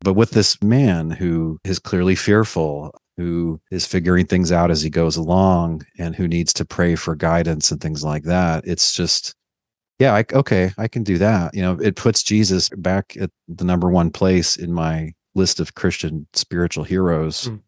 [0.00, 4.90] But with this man who is clearly fearful, who is figuring things out as he
[4.90, 9.34] goes along, and who needs to pray for guidance and things like that, it's just,
[9.98, 11.52] yeah, I, okay, I can do that.
[11.52, 15.74] You know, it puts Jesus back at the number one place in my list of
[15.74, 17.48] Christian spiritual heroes.
[17.48, 17.60] Mm.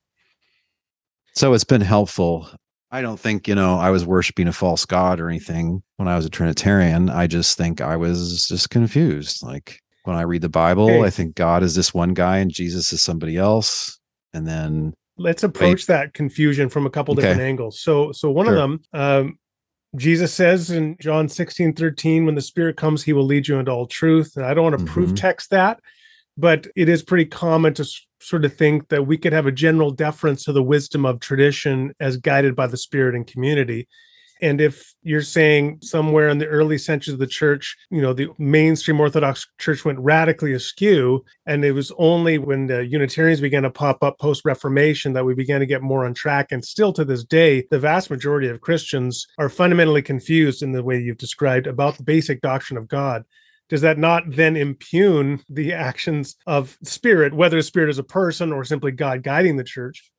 [1.34, 2.48] So it's been helpful.
[2.92, 6.16] I don't think, you know, I was worshiping a false God or anything when I
[6.16, 7.10] was a Trinitarian.
[7.10, 9.42] I just think I was just confused.
[9.42, 11.02] Like, when I read the Bible.
[11.02, 13.98] I think God is this one guy and Jesus is somebody else.
[14.32, 17.22] And then let's approach that confusion from a couple okay.
[17.22, 17.80] different angles.
[17.80, 18.56] So, so one sure.
[18.56, 19.38] of them, um,
[19.96, 23.72] Jesus says in John 16, 13, when the Spirit comes, he will lead you into
[23.72, 24.36] all truth.
[24.36, 24.92] And I don't want to mm-hmm.
[24.92, 25.80] proof text that,
[26.36, 27.84] but it is pretty common to
[28.20, 31.92] sort of think that we could have a general deference to the wisdom of tradition
[31.98, 33.88] as guided by the Spirit and community.
[34.42, 38.28] And if you're saying somewhere in the early centuries of the church, you know, the
[38.38, 43.70] mainstream Orthodox church went radically askew, and it was only when the Unitarians began to
[43.70, 46.52] pop up post Reformation that we began to get more on track.
[46.52, 50.82] And still to this day, the vast majority of Christians are fundamentally confused in the
[50.82, 53.24] way you've described about the basic doctrine of God
[53.68, 58.64] does that not then impugn the actions of spirit whether spirit is a person or
[58.64, 60.10] simply god guiding the church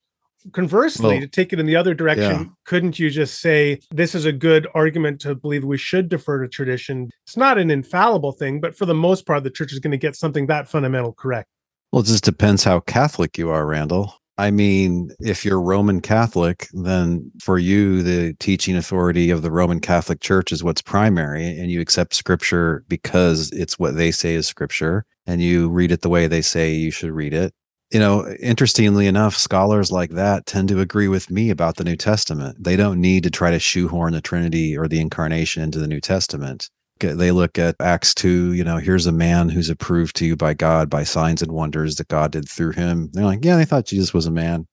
[0.51, 2.45] Conversely, well, to take it in the other direction, yeah.
[2.65, 6.47] couldn't you just say this is a good argument to believe we should defer to
[6.47, 7.09] tradition?
[7.25, 9.97] It's not an infallible thing, but for the most part, the church is going to
[9.97, 11.47] get something that fundamental correct.
[11.91, 14.13] Well, it just depends how Catholic you are, Randal.
[14.37, 19.79] I mean, if you're Roman Catholic, then for you, the teaching authority of the Roman
[19.79, 24.47] Catholic Church is what's primary, and you accept scripture because it's what they say is
[24.47, 27.53] scripture, and you read it the way they say you should read it.
[27.91, 31.97] You know, interestingly enough, scholars like that tend to agree with me about the New
[31.97, 32.63] Testament.
[32.63, 35.99] They don't need to try to shoehorn the Trinity or the incarnation into the New
[35.99, 36.69] Testament.
[36.99, 40.53] They look at acts 2 you know here's a man who's approved to you by
[40.53, 43.09] god by signs and wonders that god did through him.
[43.11, 44.67] They're like yeah they thought jesus was a man.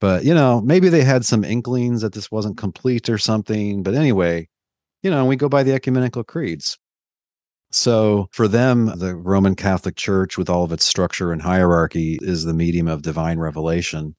[0.00, 3.82] But you know maybe they had some inklings that this wasn't complete or something.
[3.82, 4.48] But anyway
[5.02, 6.78] you know we go by the ecumenical creeds
[7.70, 12.44] so for them the roman catholic church with all of its structure and hierarchy is
[12.44, 14.14] the medium of divine revelation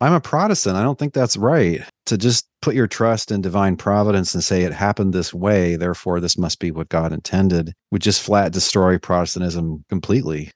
[0.00, 0.76] I'm a Protestant.
[0.76, 4.62] I don't think that's right to just put your trust in divine providence and say
[4.62, 5.76] it happened this way.
[5.76, 10.50] Therefore, this must be what God intended, would just flat destroy Protestantism completely.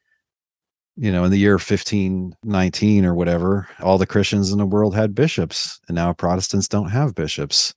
[0.97, 5.15] You know, in the year 1519 or whatever, all the Christians in the world had
[5.15, 7.75] bishops, and now Protestants don't have bishops.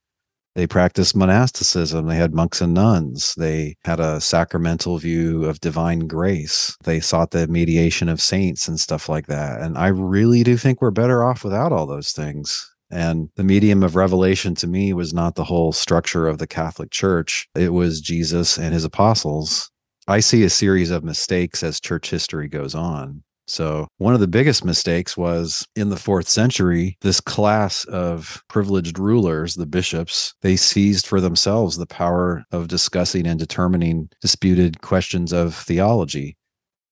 [0.55, 2.05] They practiced monasticism.
[2.05, 3.33] They had monks and nuns.
[3.35, 6.77] They had a sacramental view of divine grace.
[6.83, 9.61] They sought the mediation of saints and stuff like that.
[9.61, 12.69] And I really do think we're better off without all those things.
[12.91, 16.91] And the medium of revelation to me was not the whole structure of the Catholic
[16.91, 19.71] Church, it was Jesus and his apostles.
[20.07, 23.23] I see a series of mistakes as church history goes on.
[23.45, 28.97] So, one of the biggest mistakes was in the fourth century, this class of privileged
[28.97, 35.33] rulers, the bishops, they seized for themselves the power of discussing and determining disputed questions
[35.33, 36.37] of theology.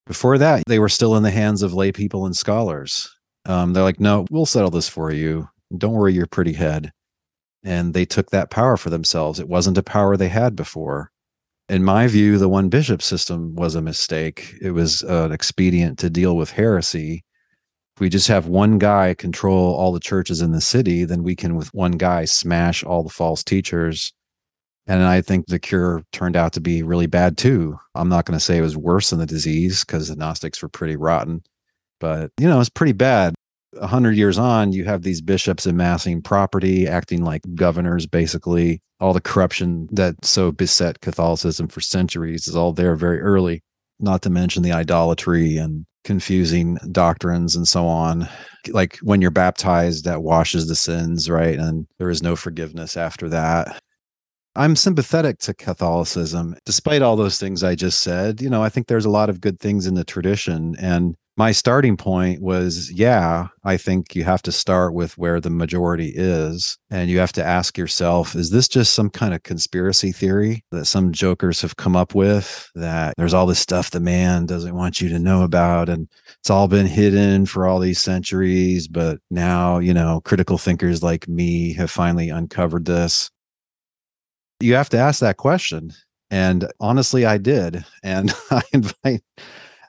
[0.06, 3.10] Before that, they were still in the hands of lay people and scholars.
[3.46, 5.48] Um, they're like, no, we'll settle this for you.
[5.78, 6.92] Don't worry your pretty head.
[7.64, 9.40] And they took that power for themselves.
[9.40, 11.11] It wasn't a power they had before
[11.72, 14.56] in my view, the one bishop system was a mistake.
[14.62, 17.24] It was uh, an expedient to deal with heresy.
[17.96, 21.34] If we just have one guy control all the churches in the city, then we
[21.34, 24.12] can, with one guy, smash all the false teachers.
[24.86, 27.80] And I think the cure turned out to be really bad too.
[27.96, 30.68] I'm not going to say it was worse than the disease because the Gnostics were
[30.68, 31.42] pretty rotten,
[32.02, 33.34] but you know, it's pretty bad
[33.78, 38.82] a hundred years on, you have these bishops amassing property, acting like governors, basically.
[39.00, 43.64] All the corruption that so beset Catholicism for centuries is all there very early,
[44.00, 48.28] not to mention the idolatry and confusing doctrines and so on.
[48.70, 51.58] Like when you're baptized, that washes the sins, right?
[51.58, 53.82] And there is no forgiveness after that.
[54.56, 58.42] I'm sympathetic to Catholicism, despite all those things I just said.
[58.42, 60.76] You know, I think there's a lot of good things in the tradition.
[60.78, 65.50] And my starting point was yeah, I think you have to start with where the
[65.50, 66.78] majority is.
[66.92, 70.86] And you have to ask yourself, is this just some kind of conspiracy theory that
[70.86, 75.02] some jokers have come up with that there's all this stuff the man doesn't want
[75.02, 75.90] you to know about?
[75.90, 78.88] And it's all been hidden for all these centuries.
[78.88, 83.32] But now, you know, critical thinkers like me have finally uncovered this.
[84.60, 85.92] You have to ask that question.
[86.30, 87.84] And honestly, I did.
[88.04, 89.24] And I invite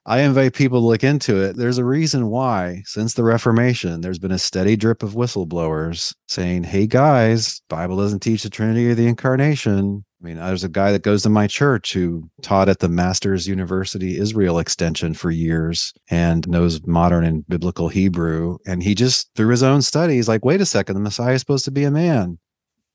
[0.05, 1.57] I invite people to look into it.
[1.57, 6.65] There's a reason why, since the Reformation, there's been a steady drip of whistleblowers saying,
[6.65, 10.05] Hey guys, Bible doesn't teach the Trinity or the Incarnation.
[10.21, 13.47] I mean, there's a guy that goes to my church who taught at the Masters
[13.47, 18.59] University Israel extension for years and knows modern and biblical Hebrew.
[18.67, 21.65] And he just, through his own studies, like, wait a second, the Messiah is supposed
[21.67, 22.39] to be a man.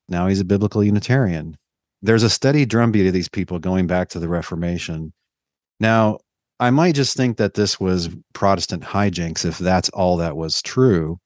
[0.10, 1.58] Now he's a biblical Unitarian.
[2.02, 5.13] There's a steady drumbeat of these people going back to the Reformation.
[5.80, 6.20] Now,
[6.60, 11.20] I might just think that this was Protestant hijinks if that's all that was true.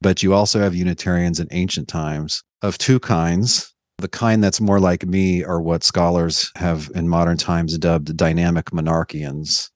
[0.00, 3.74] But you also have Unitarians in ancient times of two kinds.
[3.98, 8.66] The kind that's more like me are what scholars have in modern times dubbed dynamic
[8.66, 9.70] monarchians.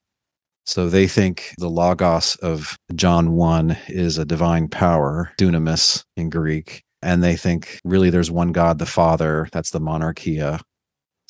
[0.64, 6.84] So they think the logos of John 1 is a divine power, dunamis in Greek.
[7.02, 10.60] And they think really there's one God, the Father, that's the monarchia,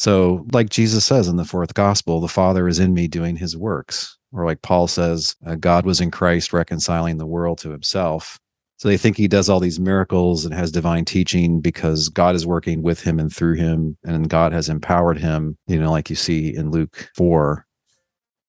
[0.02, 3.56] so, like Jesus says in the fourth gospel, the Father is in me doing his
[3.56, 4.18] works.
[4.32, 8.36] Or like Paul says, uh, God was in Christ reconciling the world to himself.
[8.78, 12.44] So they think he does all these miracles and has divine teaching because God is
[12.44, 16.16] working with him and through him, and God has empowered him, you know, like you
[16.16, 17.64] see in Luke 4.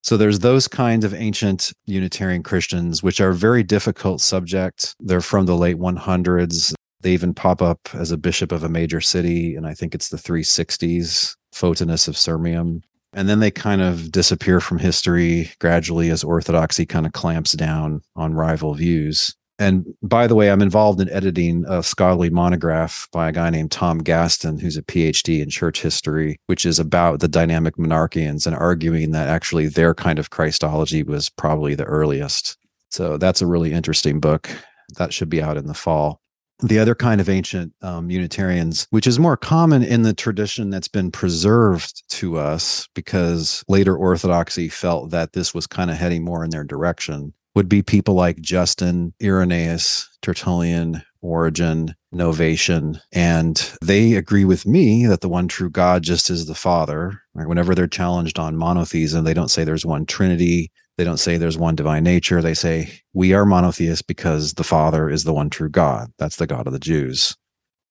[0.01, 4.95] So there's those kinds of ancient Unitarian Christians, which are very difficult subject.
[4.99, 6.73] They're from the late 100s.
[7.03, 10.09] They even pop up as a bishop of a major city, and I think it's
[10.09, 11.35] the 360s.
[11.53, 12.81] Photinus of Sirmium.
[13.13, 18.01] And then they kind of disappear from history gradually as orthodoxy kind of clamps down
[18.15, 19.35] on rival views.
[19.59, 23.71] And by the way, I'm involved in editing a scholarly monograph by a guy named
[23.71, 28.55] Tom Gaston, who's a PhD in church history, which is about the dynamic monarchians and
[28.55, 32.57] arguing that actually their kind of Christology was probably the earliest.
[32.89, 34.49] So that's a really interesting book.
[34.97, 36.22] That should be out in the fall.
[36.63, 40.87] The other kind of ancient um, Unitarians, which is more common in the tradition that's
[40.87, 46.43] been preserved to us because later Orthodoxy felt that this was kind of heading more
[46.43, 52.99] in their direction, would be people like Justin, Irenaeus, Tertullian, Origen, Novatian.
[53.11, 57.21] and they agree with me that the one true God just is the Father.
[57.33, 57.47] Right?
[57.47, 60.71] Whenever they're challenged on monotheism, they don't say there's one Trinity.
[60.97, 62.41] They don't say there's one divine nature.
[62.41, 66.11] They say we are monotheists because the Father is the one true God.
[66.19, 67.35] That's the God of the Jews.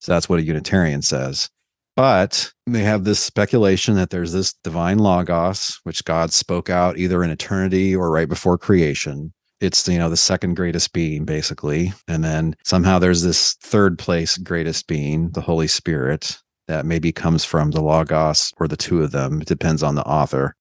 [0.00, 1.48] So that's what a Unitarian says.
[1.94, 7.22] But they have this speculation that there's this divine logos, which God spoke out either
[7.22, 9.32] in eternity or right before creation
[9.62, 14.36] it's you know the second greatest being basically and then somehow there's this third place
[14.38, 16.36] greatest being the holy spirit
[16.66, 20.04] that maybe comes from the logos or the two of them it depends on the
[20.04, 20.54] author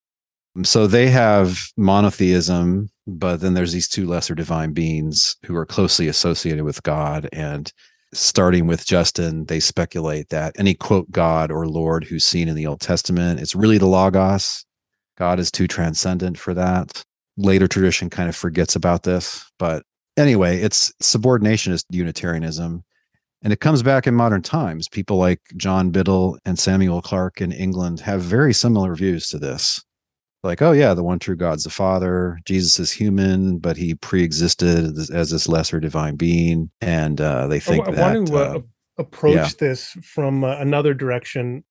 [0.64, 6.08] so they have monotheism but then there's these two lesser divine beings who are closely
[6.08, 7.72] associated with god and
[8.14, 12.68] starting with justin they speculate that any quote god or lord who's seen in the
[12.68, 14.66] old testament it's really the logos
[15.18, 17.04] god is too transcendent for that
[17.38, 19.46] later tradition kind of forgets about this.
[19.58, 19.84] But
[20.18, 22.84] anyway, it's subordinationist Unitarianism.
[23.44, 24.88] And it comes back in modern times.
[24.88, 29.84] People like John Biddle and Samuel Clarke in England have very similar views to this.
[30.44, 32.40] Like, oh, yeah, the one true God's the Father.
[32.46, 36.72] Jesus is human, but he pre existed as this lesser divine being.
[36.82, 38.16] And uh, they think I, that.
[38.16, 38.60] want to uh, uh,
[38.98, 39.50] approach yeah.
[39.60, 41.64] this from uh, another direction.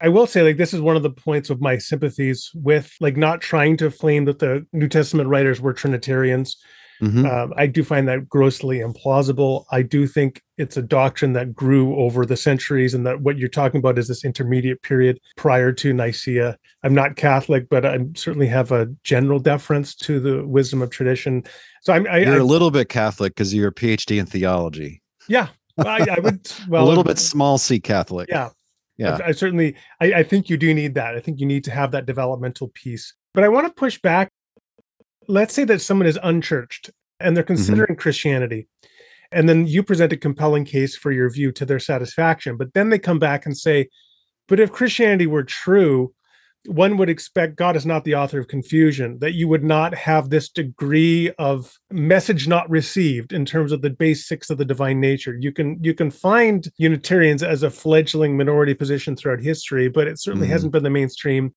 [0.00, 3.16] I will say, like, this is one of the points of my sympathies with, like,
[3.16, 6.56] not trying to claim that the New Testament writers were Trinitarians.
[7.02, 7.26] Mm-hmm.
[7.26, 9.64] Um, I do find that grossly implausible.
[9.70, 13.48] I do think it's a doctrine that grew over the centuries, and that what you're
[13.48, 16.56] talking about is this intermediate period prior to Nicaea.
[16.82, 21.44] I'm not Catholic, but I certainly have a general deference to the wisdom of tradition.
[21.82, 25.02] So I'm I, you're I, a little bit Catholic because you're a PhD in theology.
[25.28, 26.50] Yeah, I, I would.
[26.68, 28.28] Well, a little bit small C Catholic.
[28.28, 28.50] Yeah,
[28.96, 31.64] yeah i, I certainly I, I think you do need that i think you need
[31.64, 34.30] to have that developmental piece but i want to push back
[35.28, 37.54] let's say that someone is unchurched and they're mm-hmm.
[37.54, 38.00] considering mm-hmm.
[38.00, 38.68] christianity
[39.32, 42.90] and then you present a compelling case for your view to their satisfaction but then
[42.90, 43.88] they come back and say
[44.48, 46.12] but if christianity were true
[46.68, 50.30] one would expect God is not the author of confusion, that you would not have
[50.30, 55.36] this degree of message not received in terms of the basics of the divine nature.
[55.38, 60.20] You can you can find Unitarians as a fledgling minority position throughout history, but it
[60.20, 60.50] certainly mm.
[60.50, 61.54] hasn't been the mainstream.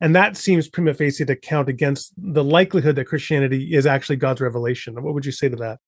[0.00, 4.40] And that seems prima facie to count against the likelihood that Christianity is actually God's
[4.40, 5.02] revelation.
[5.02, 5.78] What would you say to that?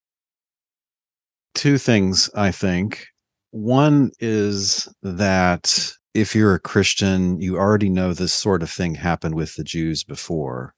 [1.55, 3.07] Two things, I think.
[3.51, 9.35] One is that if you're a Christian, you already know this sort of thing happened
[9.35, 10.75] with the Jews before.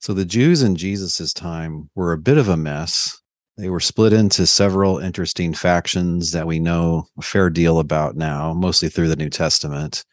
[0.00, 3.20] So the Jews in Jesus's time were a bit of a mess.
[3.56, 8.52] They were split into several interesting factions that we know a fair deal about now,
[8.52, 10.04] mostly through the New Testament.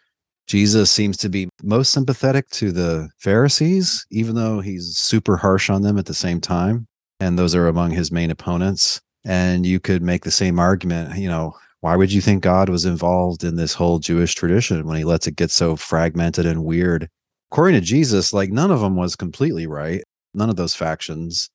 [0.52, 5.82] Jesus seems to be most sympathetic to the Pharisees, even though he's super harsh on
[5.82, 6.88] them at the same time.
[7.22, 9.00] And those are among his main opponents.
[9.24, 12.84] And you could make the same argument, you know, why would you think God was
[12.84, 17.08] involved in this whole Jewish tradition when he lets it get so fragmented and weird?
[17.50, 21.50] According to Jesus, like none of them was completely right, none of those factions.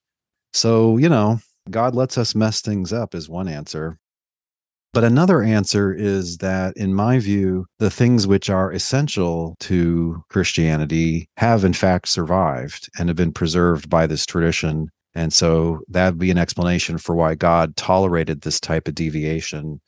[0.55, 1.40] So, you know,
[1.70, 3.99] God lets us mess things up, is one answer.
[4.93, 11.28] But another answer is that, in my view, the things which are essential to Christianity
[11.37, 14.89] have in fact survived and have been preserved by this tradition.
[15.14, 19.80] And so that would be an explanation for why God tolerated this type of deviation.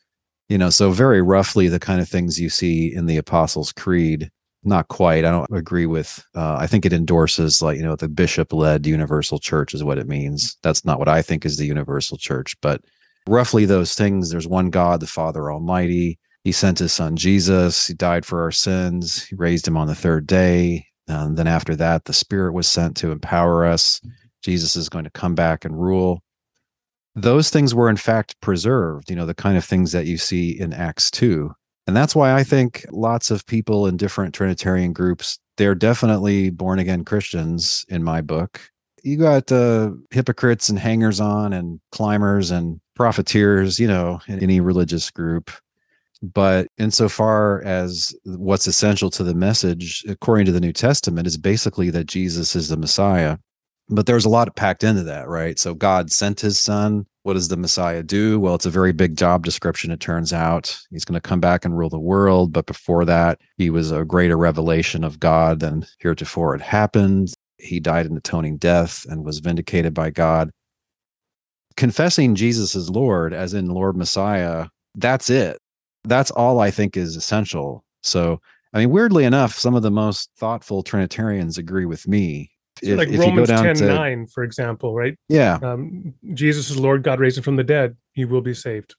[0.49, 4.31] You know so very roughly the kind of things you see in the apostles creed
[4.65, 5.25] not quite.
[5.25, 8.87] I don't agree with uh, i think it endorses like you know the bishop led
[8.87, 10.57] universal church is what it means.
[10.63, 12.83] That's not what i think is the universal church but
[13.29, 14.31] roughly those things.
[14.31, 16.19] There's one god the father almighty.
[16.45, 17.87] He sent his son jesus.
[17.87, 19.25] He died for our sins.
[19.25, 20.87] He raised him on the third day.
[21.07, 24.01] And then after that the spirit was sent to empower us.
[24.43, 26.23] Jesus is going to come back and rule.
[27.15, 30.59] Those things were in fact preserved, you know, the kind of things that you see
[30.59, 31.51] in Acts 2.
[31.89, 36.79] And that's why I think lots of people in different Trinitarian groups, they're definitely born
[36.79, 38.61] again Christians in my book.
[39.09, 44.61] You got uh, hypocrites and hangers on and climbers and profiteers, you know, in any
[44.61, 45.51] religious group.
[46.21, 51.91] But insofar as what's essential to the message, according to the New Testament, is basically
[51.91, 53.39] that Jesus is the Messiah
[53.91, 55.59] but there's a lot packed into that, right?
[55.59, 57.07] So God sent his son.
[57.23, 58.39] What does the Messiah do?
[58.39, 60.79] Well, it's a very big job description, it turns out.
[60.91, 62.53] He's going to come back and rule the world.
[62.53, 67.33] But before that, he was a greater revelation of God than heretofore had happened.
[67.59, 70.51] He died an atoning death and was vindicated by God.
[71.79, 75.59] confessing Jesus as Lord, as in Lord Messiah, that's it.
[76.05, 77.85] That's all I think is essential.
[78.03, 78.41] So,
[78.75, 82.51] I mean, weirdly enough, some of the most thoughtful Trinitarians agree with me.
[82.83, 85.17] So like Romans 10 to, 9, for example, right?
[85.29, 85.59] Yeah.
[85.63, 87.97] Um, Jesus is Lord, God raised him from the dead.
[88.13, 88.95] He will be saved.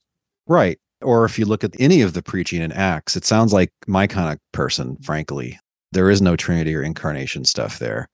[0.46, 0.78] Right.
[1.02, 4.06] Or if you look at any of the preaching in Acts, it sounds like my
[4.06, 5.58] kind of person, frankly.
[5.92, 8.08] There is no Trinity or incarnation stuff there.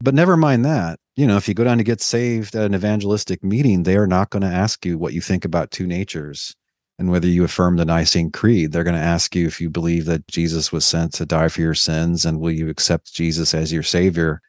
[0.00, 0.98] But never mind that.
[1.16, 4.06] You know, if you go down to get saved at an evangelistic meeting, they are
[4.06, 6.54] not going to ask you what you think about two natures
[6.98, 8.72] and whether you affirm the Nicene Creed.
[8.72, 11.60] They're going to ask you if you believe that Jesus was sent to die for
[11.62, 14.40] your sins and will you accept Jesus as your savior.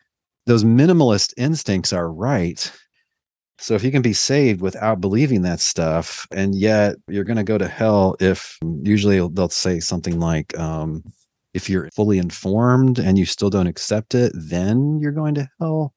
[0.46, 2.72] Those minimalist instincts are right.
[3.60, 7.44] So if you can be saved without believing that stuff, and yet you're going to
[7.44, 11.04] go to hell if usually they'll say something like, um,
[11.58, 15.92] if you're fully informed and you still don't accept it, then you're going to hell.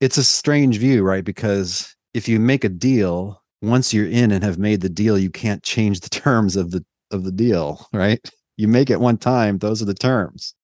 [0.00, 1.24] It's a strange view, right?
[1.24, 5.28] Because if you make a deal, once you're in and have made the deal, you
[5.28, 8.20] can't change the terms of the of the deal, right?
[8.56, 10.54] You make it one time, those are the terms.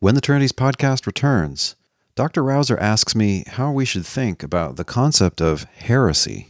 [0.00, 1.76] When the Trinities podcast returns,
[2.16, 2.42] Dr.
[2.42, 6.48] Rauser asks me how we should think about the concept of heresy.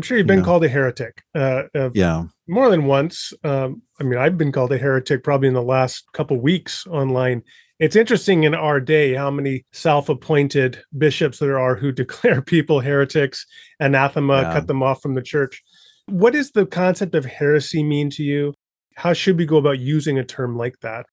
[0.00, 0.44] I'm sure you've been yeah.
[0.46, 1.22] called a heretic.
[1.34, 3.34] Uh, uh, yeah, more than once.
[3.44, 7.42] Um, I mean, I've been called a heretic probably in the last couple weeks online.
[7.78, 13.44] It's interesting in our day how many self-appointed bishops there are who declare people heretics,
[13.78, 14.52] anathema, yeah.
[14.54, 15.62] cut them off from the church.
[16.06, 18.54] What does the concept of heresy mean to you?
[18.96, 21.04] How should we go about using a term like that?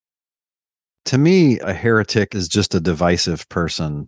[1.08, 4.08] To me, a heretic is just a divisive person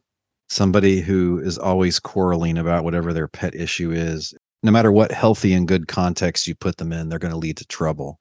[0.50, 5.54] somebody who is always quarreling about whatever their pet issue is no matter what healthy
[5.54, 8.20] and good context you put them in, they're going to lead to trouble.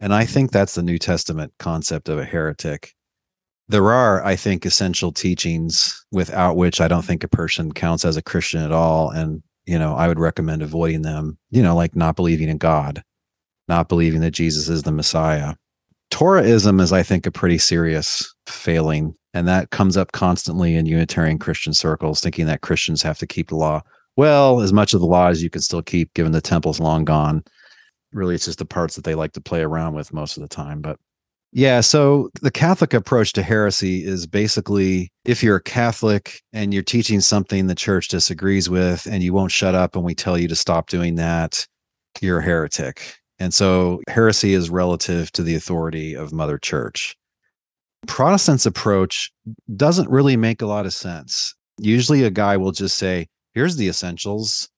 [0.00, 2.92] And I think that's the New Testament concept of a heretic.
[3.68, 8.16] There are, I think, essential teachings without which I don't think a person counts as
[8.16, 9.10] a Christian at all.
[9.10, 13.02] And, you know, I would recommend avoiding them, you know, like not believing in God,
[13.68, 15.54] not believing that Jesus is the Messiah.
[16.12, 19.14] Torahism is, I think, a pretty serious failing.
[19.34, 23.48] And that comes up constantly in Unitarian Christian circles, thinking that Christians have to keep
[23.48, 23.82] the law
[24.16, 27.04] well, as much of the law as you can still keep, given the temple's long
[27.04, 27.44] gone.
[28.12, 30.48] Really, it's just the parts that they like to play around with most of the
[30.48, 30.80] time.
[30.80, 30.98] But
[31.52, 36.82] yeah, so the Catholic approach to heresy is basically if you're a Catholic and you're
[36.82, 40.48] teaching something the church disagrees with and you won't shut up and we tell you
[40.48, 41.66] to stop doing that,
[42.20, 43.16] you're a heretic.
[43.38, 47.16] And so heresy is relative to the authority of Mother Church.
[48.06, 49.30] Protestants' approach
[49.76, 51.54] doesn't really make a lot of sense.
[51.78, 54.68] Usually a guy will just say, here's the essentials.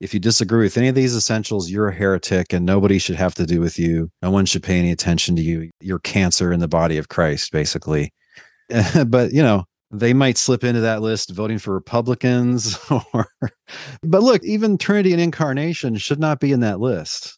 [0.00, 3.34] If you disagree with any of these essentials, you're a heretic and nobody should have
[3.34, 4.10] to do with you.
[4.22, 5.70] No one should pay any attention to you.
[5.80, 8.12] You're cancer in the body of Christ, basically.
[9.08, 12.78] but, you know, they might slip into that list voting for Republicans
[13.12, 13.28] or
[14.04, 17.36] but look, even Trinity and incarnation should not be in that list.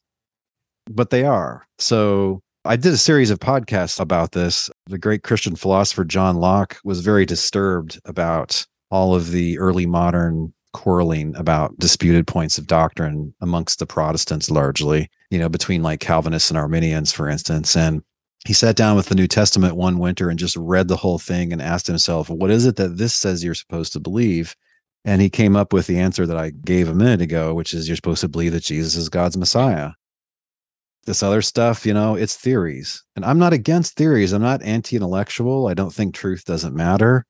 [0.91, 1.65] But they are.
[1.79, 4.69] So I did a series of podcasts about this.
[4.85, 10.53] The great Christian philosopher John Locke was very disturbed about all of the early modern
[10.73, 16.51] quarreling about disputed points of doctrine amongst the Protestants largely, you know, between like Calvinists
[16.51, 17.77] and Arminians, for instance.
[17.77, 18.03] And
[18.47, 21.53] he sat down with the New Testament one winter and just read the whole thing
[21.53, 24.57] and asked himself, what is it that this says you're supposed to believe?
[25.05, 27.89] And he came up with the answer that I gave a minute ago, which is
[27.89, 29.93] you're supposed to believe that Jesus is God's Messiah.
[31.05, 33.03] This other stuff, you know, it's theories.
[33.17, 34.33] And I'm not against theories.
[34.33, 35.67] I'm not anti intellectual.
[35.69, 37.27] I don't think truth doesn't matter.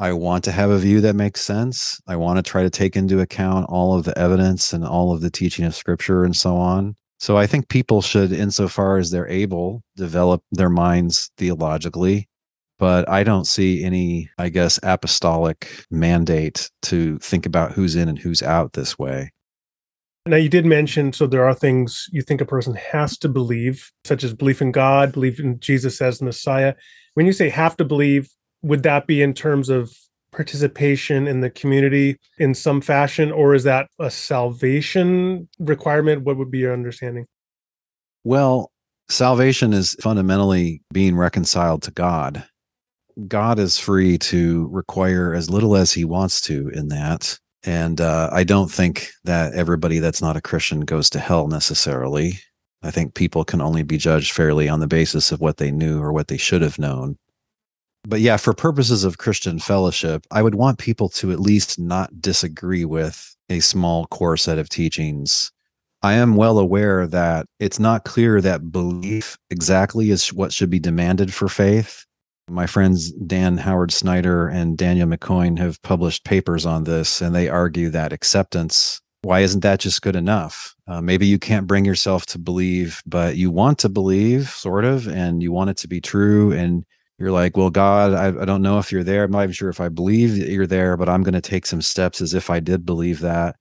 [0.00, 2.00] I want to have a view that makes sense.
[2.06, 5.20] I want to try to take into account all of the evidence and all of
[5.20, 6.96] the teaching of scripture and so on.
[7.18, 12.30] So I think people should, insofar as they're able, develop their minds theologically.
[12.78, 18.18] But I don't see any, I guess, apostolic mandate to think about who's in and
[18.18, 19.30] who's out this way.
[20.24, 23.92] Now, you did mention so there are things you think a person has to believe,
[24.04, 26.74] such as belief in God, belief in Jesus as Messiah.
[27.12, 28.30] When you say have to believe,
[28.62, 29.92] would that be in terms of
[30.32, 36.50] participation in the community in some fashion or is that a salvation requirement what would
[36.50, 37.26] be your understanding
[38.22, 38.70] Well,
[39.08, 42.44] salvation is fundamentally being reconciled to God.
[43.26, 47.38] God is free to require as little as he wants to in that.
[47.64, 52.38] And uh, I don't think that everybody that's not a Christian goes to hell necessarily.
[52.82, 56.00] I think people can only be judged fairly on the basis of what they knew
[56.00, 57.18] or what they should have known.
[58.04, 62.20] But yeah, for purposes of Christian fellowship, I would want people to at least not
[62.20, 65.52] disagree with a small core set of teachings.
[66.02, 70.78] I am well aware that it's not clear that belief exactly is what should be
[70.78, 72.06] demanded for faith.
[72.48, 77.48] My friends Dan Howard Snyder and Daniel McKaughan have published papers on this, and they
[77.48, 80.74] argue that acceptance, why isn't that just good enough?
[80.88, 85.06] Uh, maybe you can't bring yourself to believe, but you want to believe, sort of,
[85.06, 86.50] and you want it to be true.
[86.52, 86.84] And
[87.20, 89.24] you're like, well, God, I, I don't know if you're there.
[89.24, 91.66] I'm not even sure if I believe that you're there, but I'm going to take
[91.66, 93.56] some steps as if I did believe that.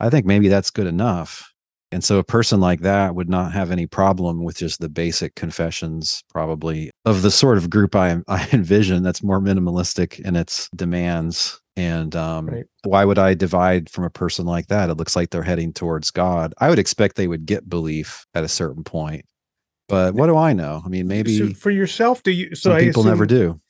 [0.00, 1.52] I think maybe that's good enough.
[1.92, 5.34] And so a person like that would not have any problem with just the basic
[5.34, 10.70] confessions, probably of the sort of group I, I envision that's more minimalistic in its
[10.74, 11.60] demands.
[11.76, 12.64] And um, right.
[12.84, 14.88] why would I divide from a person like that?
[14.88, 16.54] It looks like they're heading towards God.
[16.58, 19.24] I would expect they would get belief at a certain point.
[19.88, 20.82] But what do I know?
[20.84, 22.54] I mean, maybe so for yourself, do you?
[22.54, 23.60] So some people never do.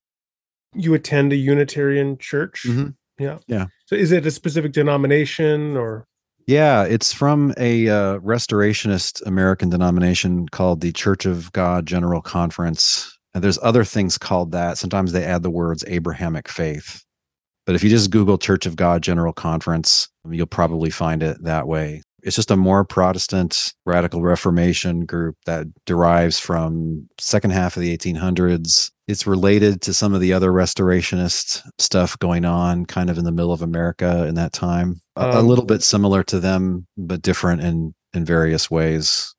[0.75, 2.65] You attend a Unitarian church.
[2.67, 2.91] Mm-hmm.
[3.23, 3.39] Yeah.
[3.47, 3.67] Yeah.
[3.87, 6.07] So is it a specific denomination or?
[6.47, 13.17] Yeah, it's from a uh, restorationist American denomination called the Church of God General Conference.
[13.33, 14.77] And there's other things called that.
[14.77, 17.05] Sometimes they add the words Abrahamic faith.
[17.65, 21.69] But if you just Google Church of God General Conference, you'll probably find it that
[21.69, 22.03] way.
[22.23, 27.97] It's just a more Protestant radical Reformation group that derives from second half of the
[27.97, 28.91] 1800s.
[29.09, 33.33] It's related to some of the other restorationist stuff going on kind of in the
[33.33, 35.01] middle of America in that time.
[35.17, 39.35] Um, a, little bit similar to them, but different in in various ways.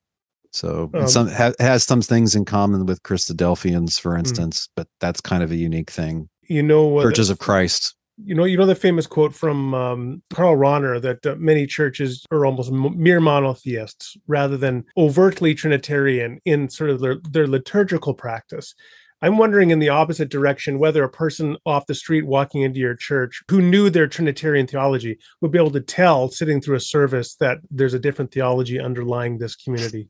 [0.51, 4.19] So um, some ha, has some things in common with Christadelphians, for hmm.
[4.19, 6.29] instance, but that's kind of a unique thing.
[6.43, 7.03] You know, what?
[7.03, 11.25] Churches of Christ you know, you know the famous quote from um, Karl Rahner that
[11.25, 16.99] uh, many churches are almost m- mere monotheists rather than overtly Trinitarian in sort of
[16.99, 18.75] their, their liturgical practice.
[19.23, 22.95] I'm wondering in the opposite direction whether a person off the street walking into your
[22.95, 27.35] church who knew their Trinitarian theology would be able to tell sitting through a service
[27.35, 30.09] that there's a different theology underlying this community.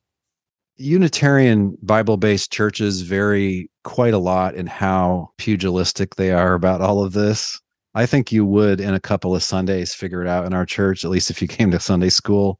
[0.77, 7.03] Unitarian Bible based churches vary quite a lot in how pugilistic they are about all
[7.03, 7.61] of this.
[7.95, 11.05] I think you would in a couple of Sundays figure it out in our church,
[11.05, 12.59] at least if you came to Sunday school.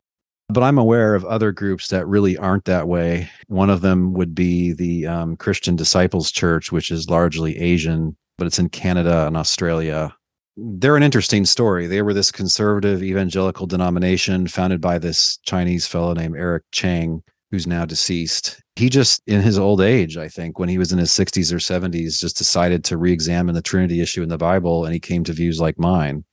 [0.50, 3.30] But I'm aware of other groups that really aren't that way.
[3.48, 8.46] One of them would be the um, Christian Disciples Church, which is largely Asian, but
[8.46, 10.14] it's in Canada and Australia.
[10.56, 11.88] They're an interesting story.
[11.88, 17.66] They were this conservative evangelical denomination founded by this Chinese fellow named Eric Chang, who's
[17.66, 21.12] now deceased he just in his old age i think when he was in his
[21.12, 25.00] 60s or 70s just decided to re-examine the trinity issue in the bible and he
[25.00, 26.24] came to views like mine.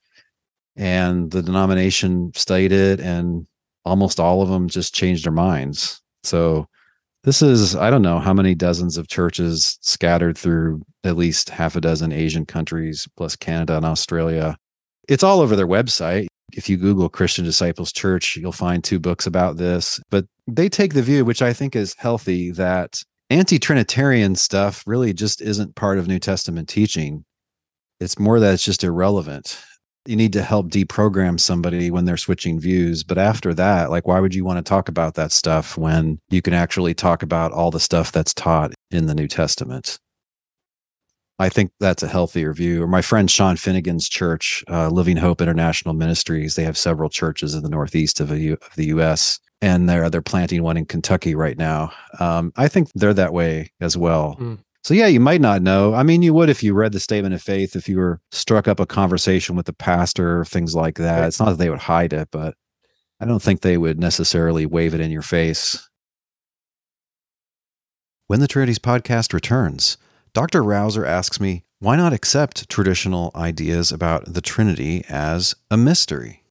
[0.76, 3.46] And the denomination studied it and
[3.84, 6.00] almost all of them just changed their minds.
[6.22, 6.66] So
[7.22, 11.76] this is i don't know how many dozens of churches scattered through at least half
[11.76, 14.56] a dozen asian countries plus canada and australia.
[15.08, 19.26] It's all over their website if you Google Christian Disciples Church, you'll find two books
[19.26, 20.00] about this.
[20.10, 25.12] But they take the view, which I think is healthy, that anti Trinitarian stuff really
[25.12, 27.24] just isn't part of New Testament teaching.
[28.00, 29.62] It's more that it's just irrelevant.
[30.06, 33.04] You need to help deprogram somebody when they're switching views.
[33.04, 36.40] But after that, like, why would you want to talk about that stuff when you
[36.40, 39.98] can actually talk about all the stuff that's taught in the New Testament?
[41.40, 42.82] I think that's a healthier view.
[42.82, 47.54] Or my friend Sean Finnegan's church, uh, Living Hope International Ministries, they have several churches
[47.54, 49.40] in the northeast of, the of the U.S.
[49.62, 51.92] and they're they're planting one in Kentucky right now.
[52.18, 54.36] Um, I think they're that way as well.
[54.38, 54.58] Mm.
[54.84, 55.94] So yeah, you might not know.
[55.94, 58.68] I mean, you would if you read the statement of faith, if you were struck
[58.68, 61.20] up a conversation with the pastor, things like that.
[61.20, 61.26] Right.
[61.26, 62.54] It's not that they would hide it, but
[63.18, 65.88] I don't think they would necessarily wave it in your face.
[68.26, 69.96] When the Trinities podcast returns.
[70.32, 70.62] Dr.
[70.62, 76.44] Rauser asks me, why not accept traditional ideas about the Trinity as a mystery?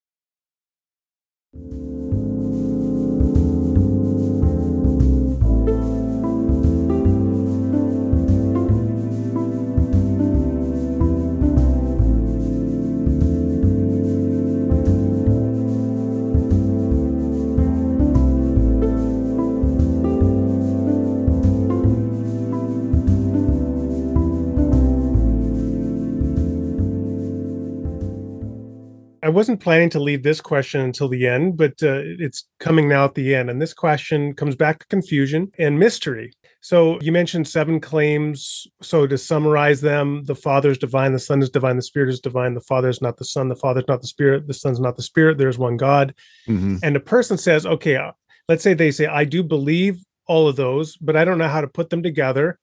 [29.29, 33.05] I wasn't planning to leave this question until the end, but uh, it's coming now
[33.05, 33.51] at the end.
[33.51, 36.33] And this question comes back to confusion and mystery.
[36.61, 38.65] So you mentioned seven claims.
[38.81, 42.19] So to summarize them, the Father is divine, the Son is divine, the Spirit is
[42.19, 44.79] divine, the Father is not the Son, the Father is not the Spirit, the Son's
[44.79, 46.15] not the Spirit, there's one God.
[46.47, 46.77] Mm-hmm.
[46.81, 48.13] And a person says, okay, uh,
[48.47, 51.61] let's say they say, I do believe all of those, but I don't know how
[51.61, 52.57] to put them together.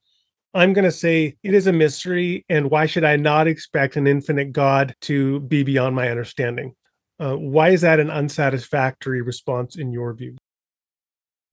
[0.53, 4.07] I'm going to say it is a mystery, and why should I not expect an
[4.07, 6.73] infinite God to be beyond my understanding?
[7.19, 10.37] Uh, why is that an unsatisfactory response in your view?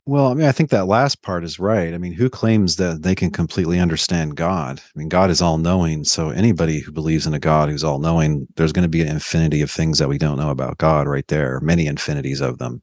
[0.07, 1.95] Well, I mean, I think that last part is right.
[1.95, 4.79] I mean, who claims that they can completely understand God?
[4.79, 6.05] I mean, God is all knowing.
[6.05, 9.09] So, anybody who believes in a God who's all knowing, there's going to be an
[9.09, 12.83] infinity of things that we don't know about God right there, many infinities of them.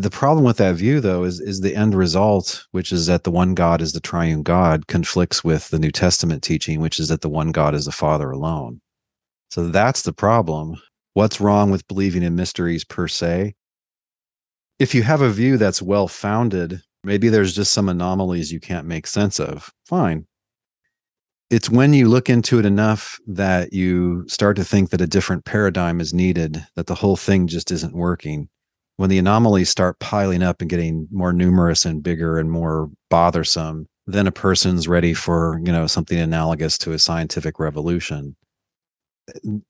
[0.00, 3.30] The problem with that view, though, is, is the end result, which is that the
[3.30, 7.20] one God is the triune God, conflicts with the New Testament teaching, which is that
[7.20, 8.80] the one God is the Father alone.
[9.50, 10.76] So, that's the problem.
[11.14, 13.54] What's wrong with believing in mysteries per se?
[14.80, 18.86] if you have a view that's well founded, maybe there's just some anomalies you can't
[18.86, 19.70] make sense of.
[19.84, 20.26] Fine.
[21.50, 25.44] It's when you look into it enough that you start to think that a different
[25.44, 28.48] paradigm is needed, that the whole thing just isn't working.
[29.00, 33.86] When the anomalies start piling up and getting more numerous and bigger and more bothersome,
[34.06, 38.36] then a person's ready for, you know, something analogous to a scientific revolution.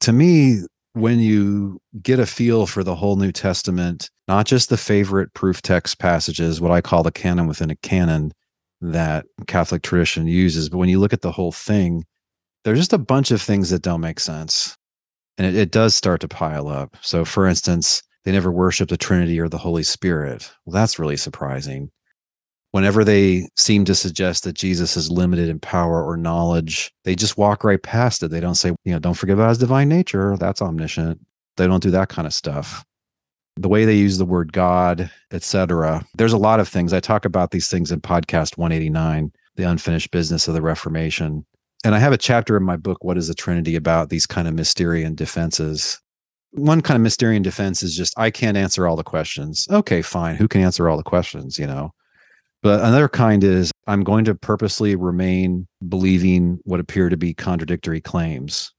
[0.00, 0.62] To me,
[0.94, 5.62] when you get a feel for the whole New Testament, not just the favorite proof
[5.62, 8.32] text passages, what I call the canon within a canon
[8.80, 12.04] that Catholic tradition uses, but when you look at the whole thing,
[12.64, 14.76] there's just a bunch of things that don't make sense.
[15.38, 16.96] And it, it does start to pile up.
[17.00, 20.50] So, for instance, they never worship the Trinity or the Holy Spirit.
[20.64, 21.90] Well, that's really surprising
[22.72, 27.36] whenever they seem to suggest that Jesus is limited in power or knowledge, they just
[27.36, 28.28] walk right past it.
[28.28, 30.36] They don't say, you know, don't forget about his divine nature.
[30.38, 31.20] That's omniscient.
[31.56, 32.84] They don't do that kind of stuff.
[33.56, 36.04] The way they use the word God, etc.
[36.14, 36.92] There's a lot of things.
[36.92, 41.44] I talk about these things in podcast 189, The Unfinished Business of the Reformation.
[41.84, 44.46] And I have a chapter in my book, What is the Trinity, about these kind
[44.46, 46.00] of Mysterian defenses.
[46.53, 49.66] One kind of Mysterian defense is just, I can't answer all the questions.
[49.70, 50.36] Okay, fine.
[50.36, 51.59] Who can answer all the questions?
[51.59, 51.92] You know,
[52.62, 58.01] but another kind is I'm going to purposely remain believing what appear to be contradictory
[58.01, 58.72] claims.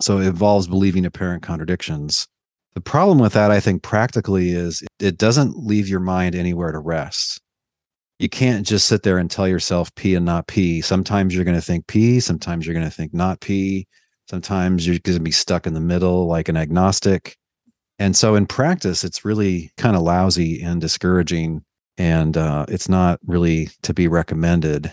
[0.00, 2.26] So it involves believing apparent contradictions.
[2.74, 6.78] The problem with that, I think, practically is it doesn't leave your mind anywhere to
[6.78, 7.40] rest.
[8.18, 10.80] You can't just sit there and tell yourself P and not P.
[10.80, 13.86] Sometimes you're going to think P, sometimes you're going to think not P.
[14.28, 17.36] Sometimes you're going to be stuck in the middle like an agnostic.
[17.98, 21.62] And so in practice, it's really kind of lousy and discouraging
[21.98, 24.92] and uh, it's not really to be recommended.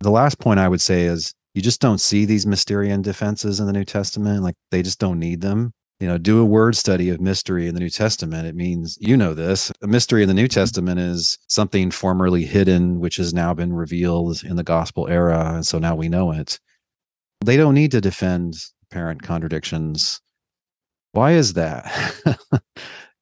[0.00, 3.66] The last point I would say is you just don't see these Mysterian defenses in
[3.66, 4.42] the New Testament.
[4.42, 5.72] Like they just don't need them.
[5.98, 8.46] You know, do a word study of mystery in the New Testament.
[8.46, 13.00] It means, you know, this a mystery in the New Testament is something formerly hidden,
[13.00, 15.52] which has now been revealed in the gospel era.
[15.54, 16.58] And so now we know it.
[17.44, 18.56] They don't need to defend
[18.90, 20.20] apparent contradictions.
[21.12, 21.90] Why is that?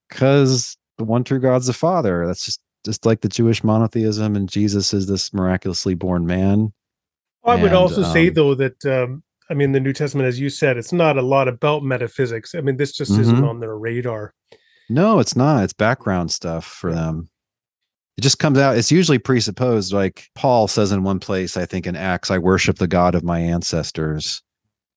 [0.08, 2.26] Because the one true God's the Father.
[2.26, 6.72] That's just just like the Jewish monotheism and Jesus is this miraculously born man.
[7.44, 10.48] I would also um, say though that um, I mean the New Testament, as you
[10.48, 12.54] said, it's not a lot about metaphysics.
[12.54, 13.20] I mean, this just mm-hmm.
[13.20, 14.34] isn't on their radar.
[14.88, 15.64] No, it's not.
[15.64, 17.28] It's background stuff for them.
[18.18, 18.76] It just comes out.
[18.76, 19.92] It's usually presupposed.
[19.92, 23.24] Like Paul says in one place, I think in Acts, I worship the God of
[23.24, 24.42] my ancestors.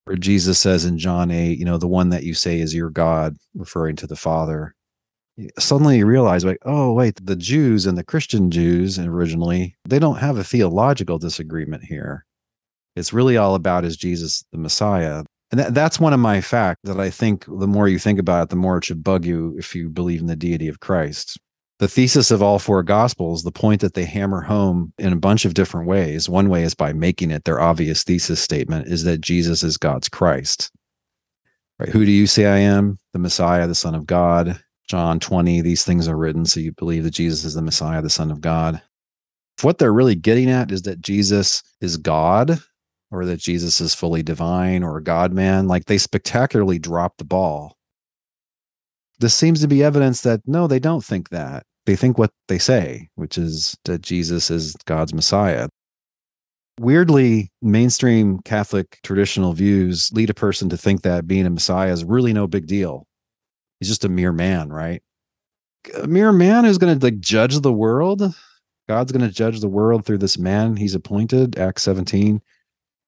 [0.07, 2.89] Or Jesus says in John 8, you know, the one that you say is your
[2.89, 4.75] God, referring to the Father
[5.57, 10.17] suddenly you realize like oh wait the jews and the christian jews originally they don't
[10.17, 12.25] have a theological disagreement here
[12.95, 16.81] it's really all about is jesus the messiah and that, that's one of my facts
[16.83, 19.55] that i think the more you think about it the more it should bug you
[19.57, 21.39] if you believe in the deity of christ
[21.81, 25.45] the thesis of all four gospels the point that they hammer home in a bunch
[25.45, 29.19] of different ways one way is by making it their obvious thesis statement is that
[29.19, 30.71] jesus is god's christ
[31.79, 34.61] right who do you say i am the messiah the son of god
[34.91, 38.09] John 20, these things are written so you believe that Jesus is the Messiah, the
[38.09, 38.81] Son of God.
[39.61, 42.59] What they're really getting at is that Jesus is God
[43.09, 47.77] or that Jesus is fully divine or God man, like they spectacularly drop the ball.
[49.19, 51.65] This seems to be evidence that no, they don't think that.
[51.91, 55.67] They think what they say, which is that Jesus is God's Messiah.
[56.79, 62.05] Weirdly, mainstream Catholic traditional views lead a person to think that being a Messiah is
[62.05, 63.05] really no big deal
[63.81, 65.01] he's just a mere man, right?
[66.01, 68.33] A mere man who's going to like judge the world.
[68.87, 72.41] God's going to judge the world through this man he's appointed, Acts 17.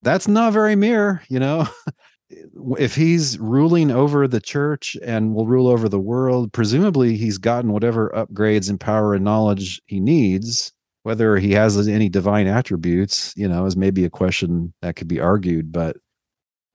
[0.02, 1.70] That's not very mere, you know.
[2.80, 7.72] if he's ruling over the church and will rule over the world, presumably he's gotten
[7.72, 10.72] whatever upgrades and power and knowledge he needs.
[11.04, 15.20] Whether he has any divine attributes, you know, is maybe a question that could be
[15.20, 15.98] argued, but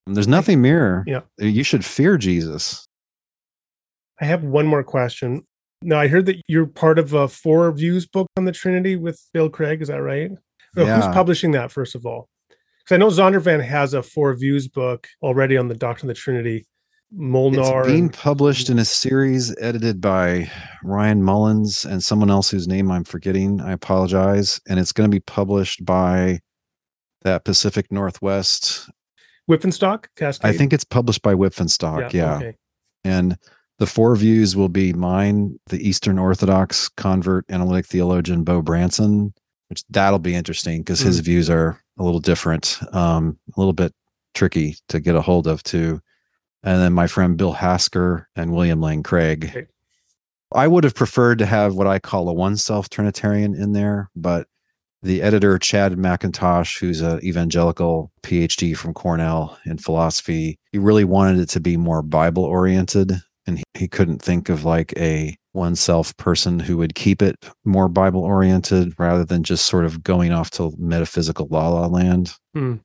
[0.06, 1.02] there's nothing mirror.
[1.06, 1.20] Yeah.
[1.38, 2.86] You should fear Jesus.
[4.20, 5.46] I have one more question.
[5.80, 9.18] Now, I heard that you're part of a four views book on the Trinity with
[9.32, 9.80] Bill Craig.
[9.80, 10.30] Is that right?
[10.76, 11.00] Yeah.
[11.00, 12.28] Who's publishing that, first of all?
[12.89, 16.20] Because I know Zondervan has a four views book already on the Doctrine of the
[16.20, 16.64] Trinity.
[17.12, 17.80] Molnar.
[17.80, 20.51] It's being and- published in a series edited by
[20.82, 23.61] Ryan Mullins and someone else whose name I'm forgetting.
[23.61, 24.59] I apologize.
[24.68, 26.41] And it's going to be published by
[27.22, 28.89] that Pacific Northwest.
[29.51, 30.09] Wipf and Stock?
[30.16, 30.49] Cascade?
[30.49, 32.14] I think it's published by Wipf and Stock.
[32.14, 32.36] Yeah.
[32.36, 32.55] Okay.
[33.05, 33.36] And
[33.78, 39.34] the four views will be mine, the Eastern Orthodox convert analytic theologian Beau Branson,
[39.68, 41.24] which that'll be interesting because his mm.
[41.24, 43.92] views are a little different, um, a little bit
[44.34, 46.01] tricky to get a hold of too.
[46.62, 49.46] And then my friend Bill Hasker and William Lane Craig.
[49.49, 49.66] Okay.
[50.53, 54.11] I would have preferred to have what I call a one self Trinitarian in there,
[54.16, 54.49] but
[55.03, 61.38] the editor Chad McIntosh, who's an evangelical PhD from Cornell in philosophy, he really wanted
[61.38, 63.12] it to be more Bible oriented,
[63.49, 67.88] and he, he couldn't think of like a oneself person who would keep it more
[67.88, 72.34] Bible oriented rather than just sort of going off to metaphysical la la land.
[72.55, 72.76] Hmm.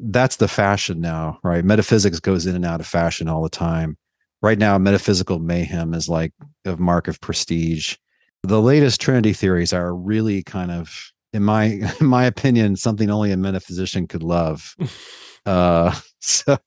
[0.00, 1.64] That's the fashion now, right?
[1.64, 3.96] Metaphysics goes in and out of fashion all the time.
[4.42, 6.32] Right now, metaphysical mayhem is like
[6.64, 7.96] a mark of prestige.
[8.44, 11.64] The latest Trinity theories are really kind of in my
[12.00, 14.74] in my opinion something only a metaphysician could love
[15.46, 16.58] uh so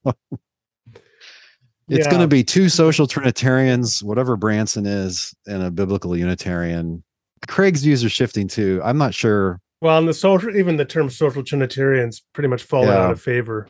[1.92, 2.10] it's Yeah.
[2.12, 7.04] going to be two social trinitarians whatever branson is and a biblical unitarian
[7.48, 11.10] craig's views are shifting too i'm not sure Well, and the social, even the term
[11.10, 12.98] social Trinitarians pretty much fall Yeah.
[13.06, 13.68] out of favor.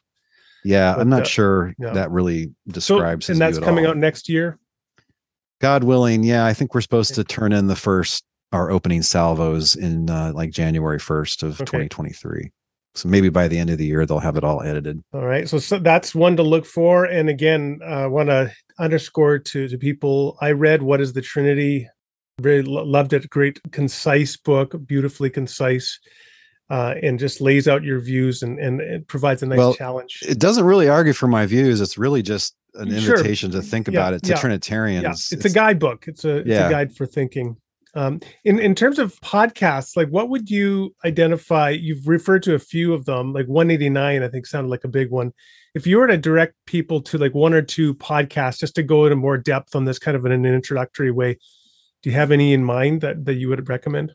[0.64, 1.92] yeah i'm not uh, sure yeah.
[1.92, 3.92] that really describes his and that's coming all.
[3.92, 4.60] out next year.
[5.60, 9.76] god willing yeah i think we're supposed to turn in the first our opening salvos
[9.76, 11.66] in uh, like january 1st of Okay.
[11.88, 12.52] 2023
[12.94, 15.48] so maybe by the end of the year they'll have it all edited All right.
[15.48, 17.06] So, so that's one to look for.
[17.06, 21.88] And again, I want to underscore to, to people I read What is the Trinity?
[22.42, 23.30] Really lo- loved it.
[23.30, 26.00] Great, concise book, beautifully concise,
[26.70, 30.20] uh, and just lays out your views and, and it provides a nice Well, challenge.
[30.28, 31.82] it doesn't really argue for my views.
[31.82, 33.16] It's really just an Sure.
[33.16, 35.04] invitation to think Yeah, about it to yeah, Trinitarians.
[35.04, 36.08] yeah, it's, a guidebook.
[36.08, 37.58] It's a, it's a guide for thinking.
[37.94, 41.72] Um, in in terms of podcasts, like what would you identify?
[41.72, 44.24] You've referred to a few of them, like 189.
[44.24, 45.34] I think sounded like a big one.
[45.76, 49.06] If you were to direct people to like one or two podcasts, just to go
[49.06, 51.38] into more depth on this kind of in an introductory way,
[52.02, 54.14] do you have any in mind that that you would recommend?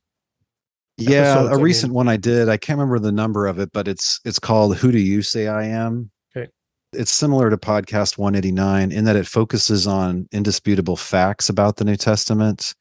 [0.96, 1.64] Yeah, episodes, I a mean.
[1.64, 2.48] recent one I did.
[2.48, 5.48] I can't remember the number of it, but it's it's called "Who Do You Say
[5.48, 6.50] I Am." Okay.
[6.94, 11.96] It's similar to podcast 189 in that it focuses on indisputable facts about the New
[11.96, 12.74] Testament,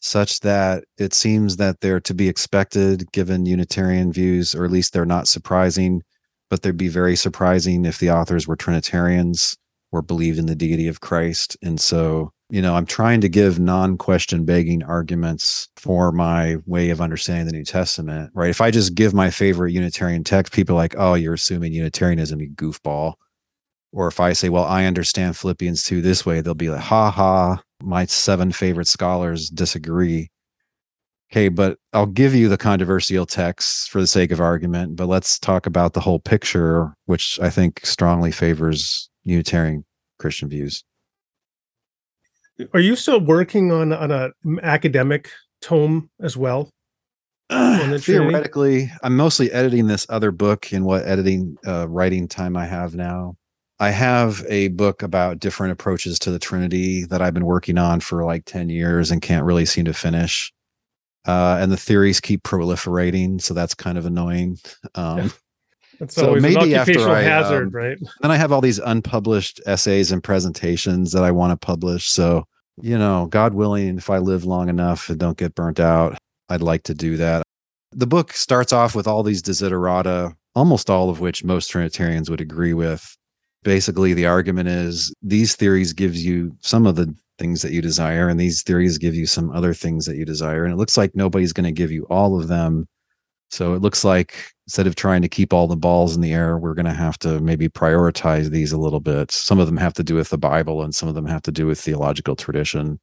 [0.00, 4.92] such that it seems that they're to be expected given Unitarian views, or at least
[4.92, 6.02] they're not surprising.
[6.48, 9.56] But they'd be very surprising if the authors were Trinitarians
[9.92, 11.56] or believed in the deity of Christ.
[11.62, 16.90] And so, you know, I'm trying to give non question begging arguments for my way
[16.90, 18.50] of understanding the New Testament, right?
[18.50, 22.40] If I just give my favorite Unitarian text, people are like, oh, you're assuming Unitarianism,
[22.40, 23.14] you goofball.
[23.92, 27.10] Or if I say, well, I understand Philippians 2 this way, they'll be like, ha
[27.10, 30.30] ha, my seven favorite scholars disagree.
[31.32, 35.38] Okay, but I'll give you the controversial texts for the sake of argument, but let's
[35.38, 39.84] talk about the whole picture, which I think strongly favors Unitarian
[40.18, 40.82] Christian views.
[42.74, 44.30] Are you still working on on a
[44.62, 45.30] academic
[45.62, 46.70] tome as well?
[47.50, 47.98] Trinity?
[48.00, 52.94] Theoretically, I'm mostly editing this other book in what editing uh, writing time I have
[52.94, 53.36] now.
[53.80, 58.00] I have a book about different approaches to the Trinity that I've been working on
[58.00, 60.52] for like 10 years and can't really seem to finish.
[61.26, 64.58] Uh, and the theories keep proliferating, so that's kind of annoying.
[64.94, 65.32] Um,
[65.98, 67.98] That's So always maybe after I, hazard, um, right?
[68.22, 72.08] then I have all these unpublished essays and presentations that I want to publish.
[72.08, 72.44] So,
[72.80, 76.16] you know, God willing, if I live long enough and don't get burnt out,
[76.48, 77.42] I'd like to do that.
[77.92, 82.40] The book starts off with all these desiderata, almost all of which most Trinitarians would
[82.40, 83.16] agree with.
[83.62, 88.28] Basically, the argument is these theories gives you some of the things that you desire,
[88.28, 90.64] and these theories give you some other things that you desire.
[90.64, 92.88] And it looks like nobody's going to give you all of them.
[93.50, 94.34] So it looks like
[94.66, 97.18] instead of trying to keep all the balls in the air, we're going to have
[97.18, 99.32] to maybe prioritize these a little bit.
[99.32, 101.52] Some of them have to do with the Bible, and some of them have to
[101.52, 103.00] do with theological tradition.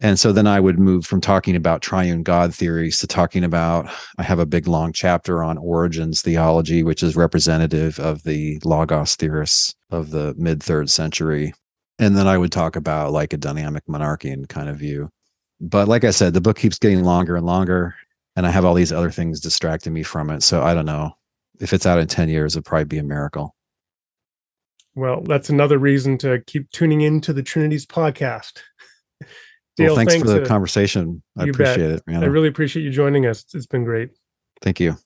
[0.00, 3.90] And so then I would move from talking about triune God theories to talking about,
[4.18, 9.16] I have a big long chapter on Origen's theology, which is representative of the Logos
[9.16, 11.54] theorists of the mid third century.
[11.98, 15.08] And then I would talk about like a dynamic monarchian kind of view.
[15.60, 17.94] But like I said, the book keeps getting longer and longer,
[18.36, 20.42] and I have all these other things distracting me from it.
[20.42, 21.16] So I don't know.
[21.58, 23.56] If it's out in 10 years, it'd probably be a miracle.
[24.94, 28.60] Well, that's another reason to keep tuning into the Trinities podcast.
[29.76, 31.22] Dale, well, thanks, thanks, for the conversation.
[31.36, 31.90] I appreciate bet.
[31.90, 32.02] it.
[32.06, 32.22] Man.
[32.22, 33.44] I really appreciate you joining us.
[33.54, 34.10] It's been great.
[34.62, 34.96] Thank you.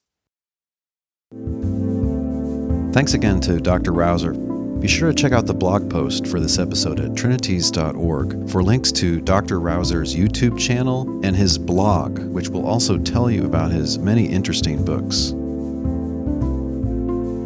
[2.93, 3.91] Thanks again to Dr.
[3.91, 4.33] Rauser.
[4.33, 8.91] Be sure to check out the blog post for this episode at trinities.org for links
[8.93, 9.59] to Dr.
[9.59, 14.83] Rauser's YouTube channel and his blog, which will also tell you about his many interesting
[14.83, 15.33] books.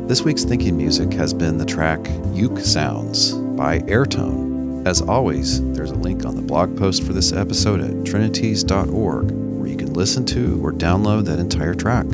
[0.08, 2.00] This week's thinking music has been the track
[2.34, 4.55] Uke Sounds by Airtone.
[4.86, 9.68] As always, there's a link on the blog post for this episode at trinities.org where
[9.68, 12.06] you can listen to or download that entire track.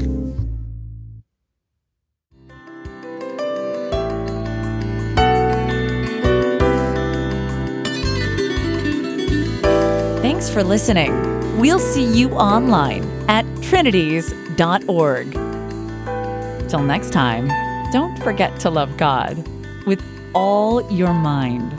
[10.22, 11.60] Thanks for listening.
[11.60, 15.32] We'll see you online at trinities.org.
[16.70, 17.50] Till next time,
[17.92, 19.46] don't forget to love God
[19.86, 20.02] with
[20.34, 21.78] all your mind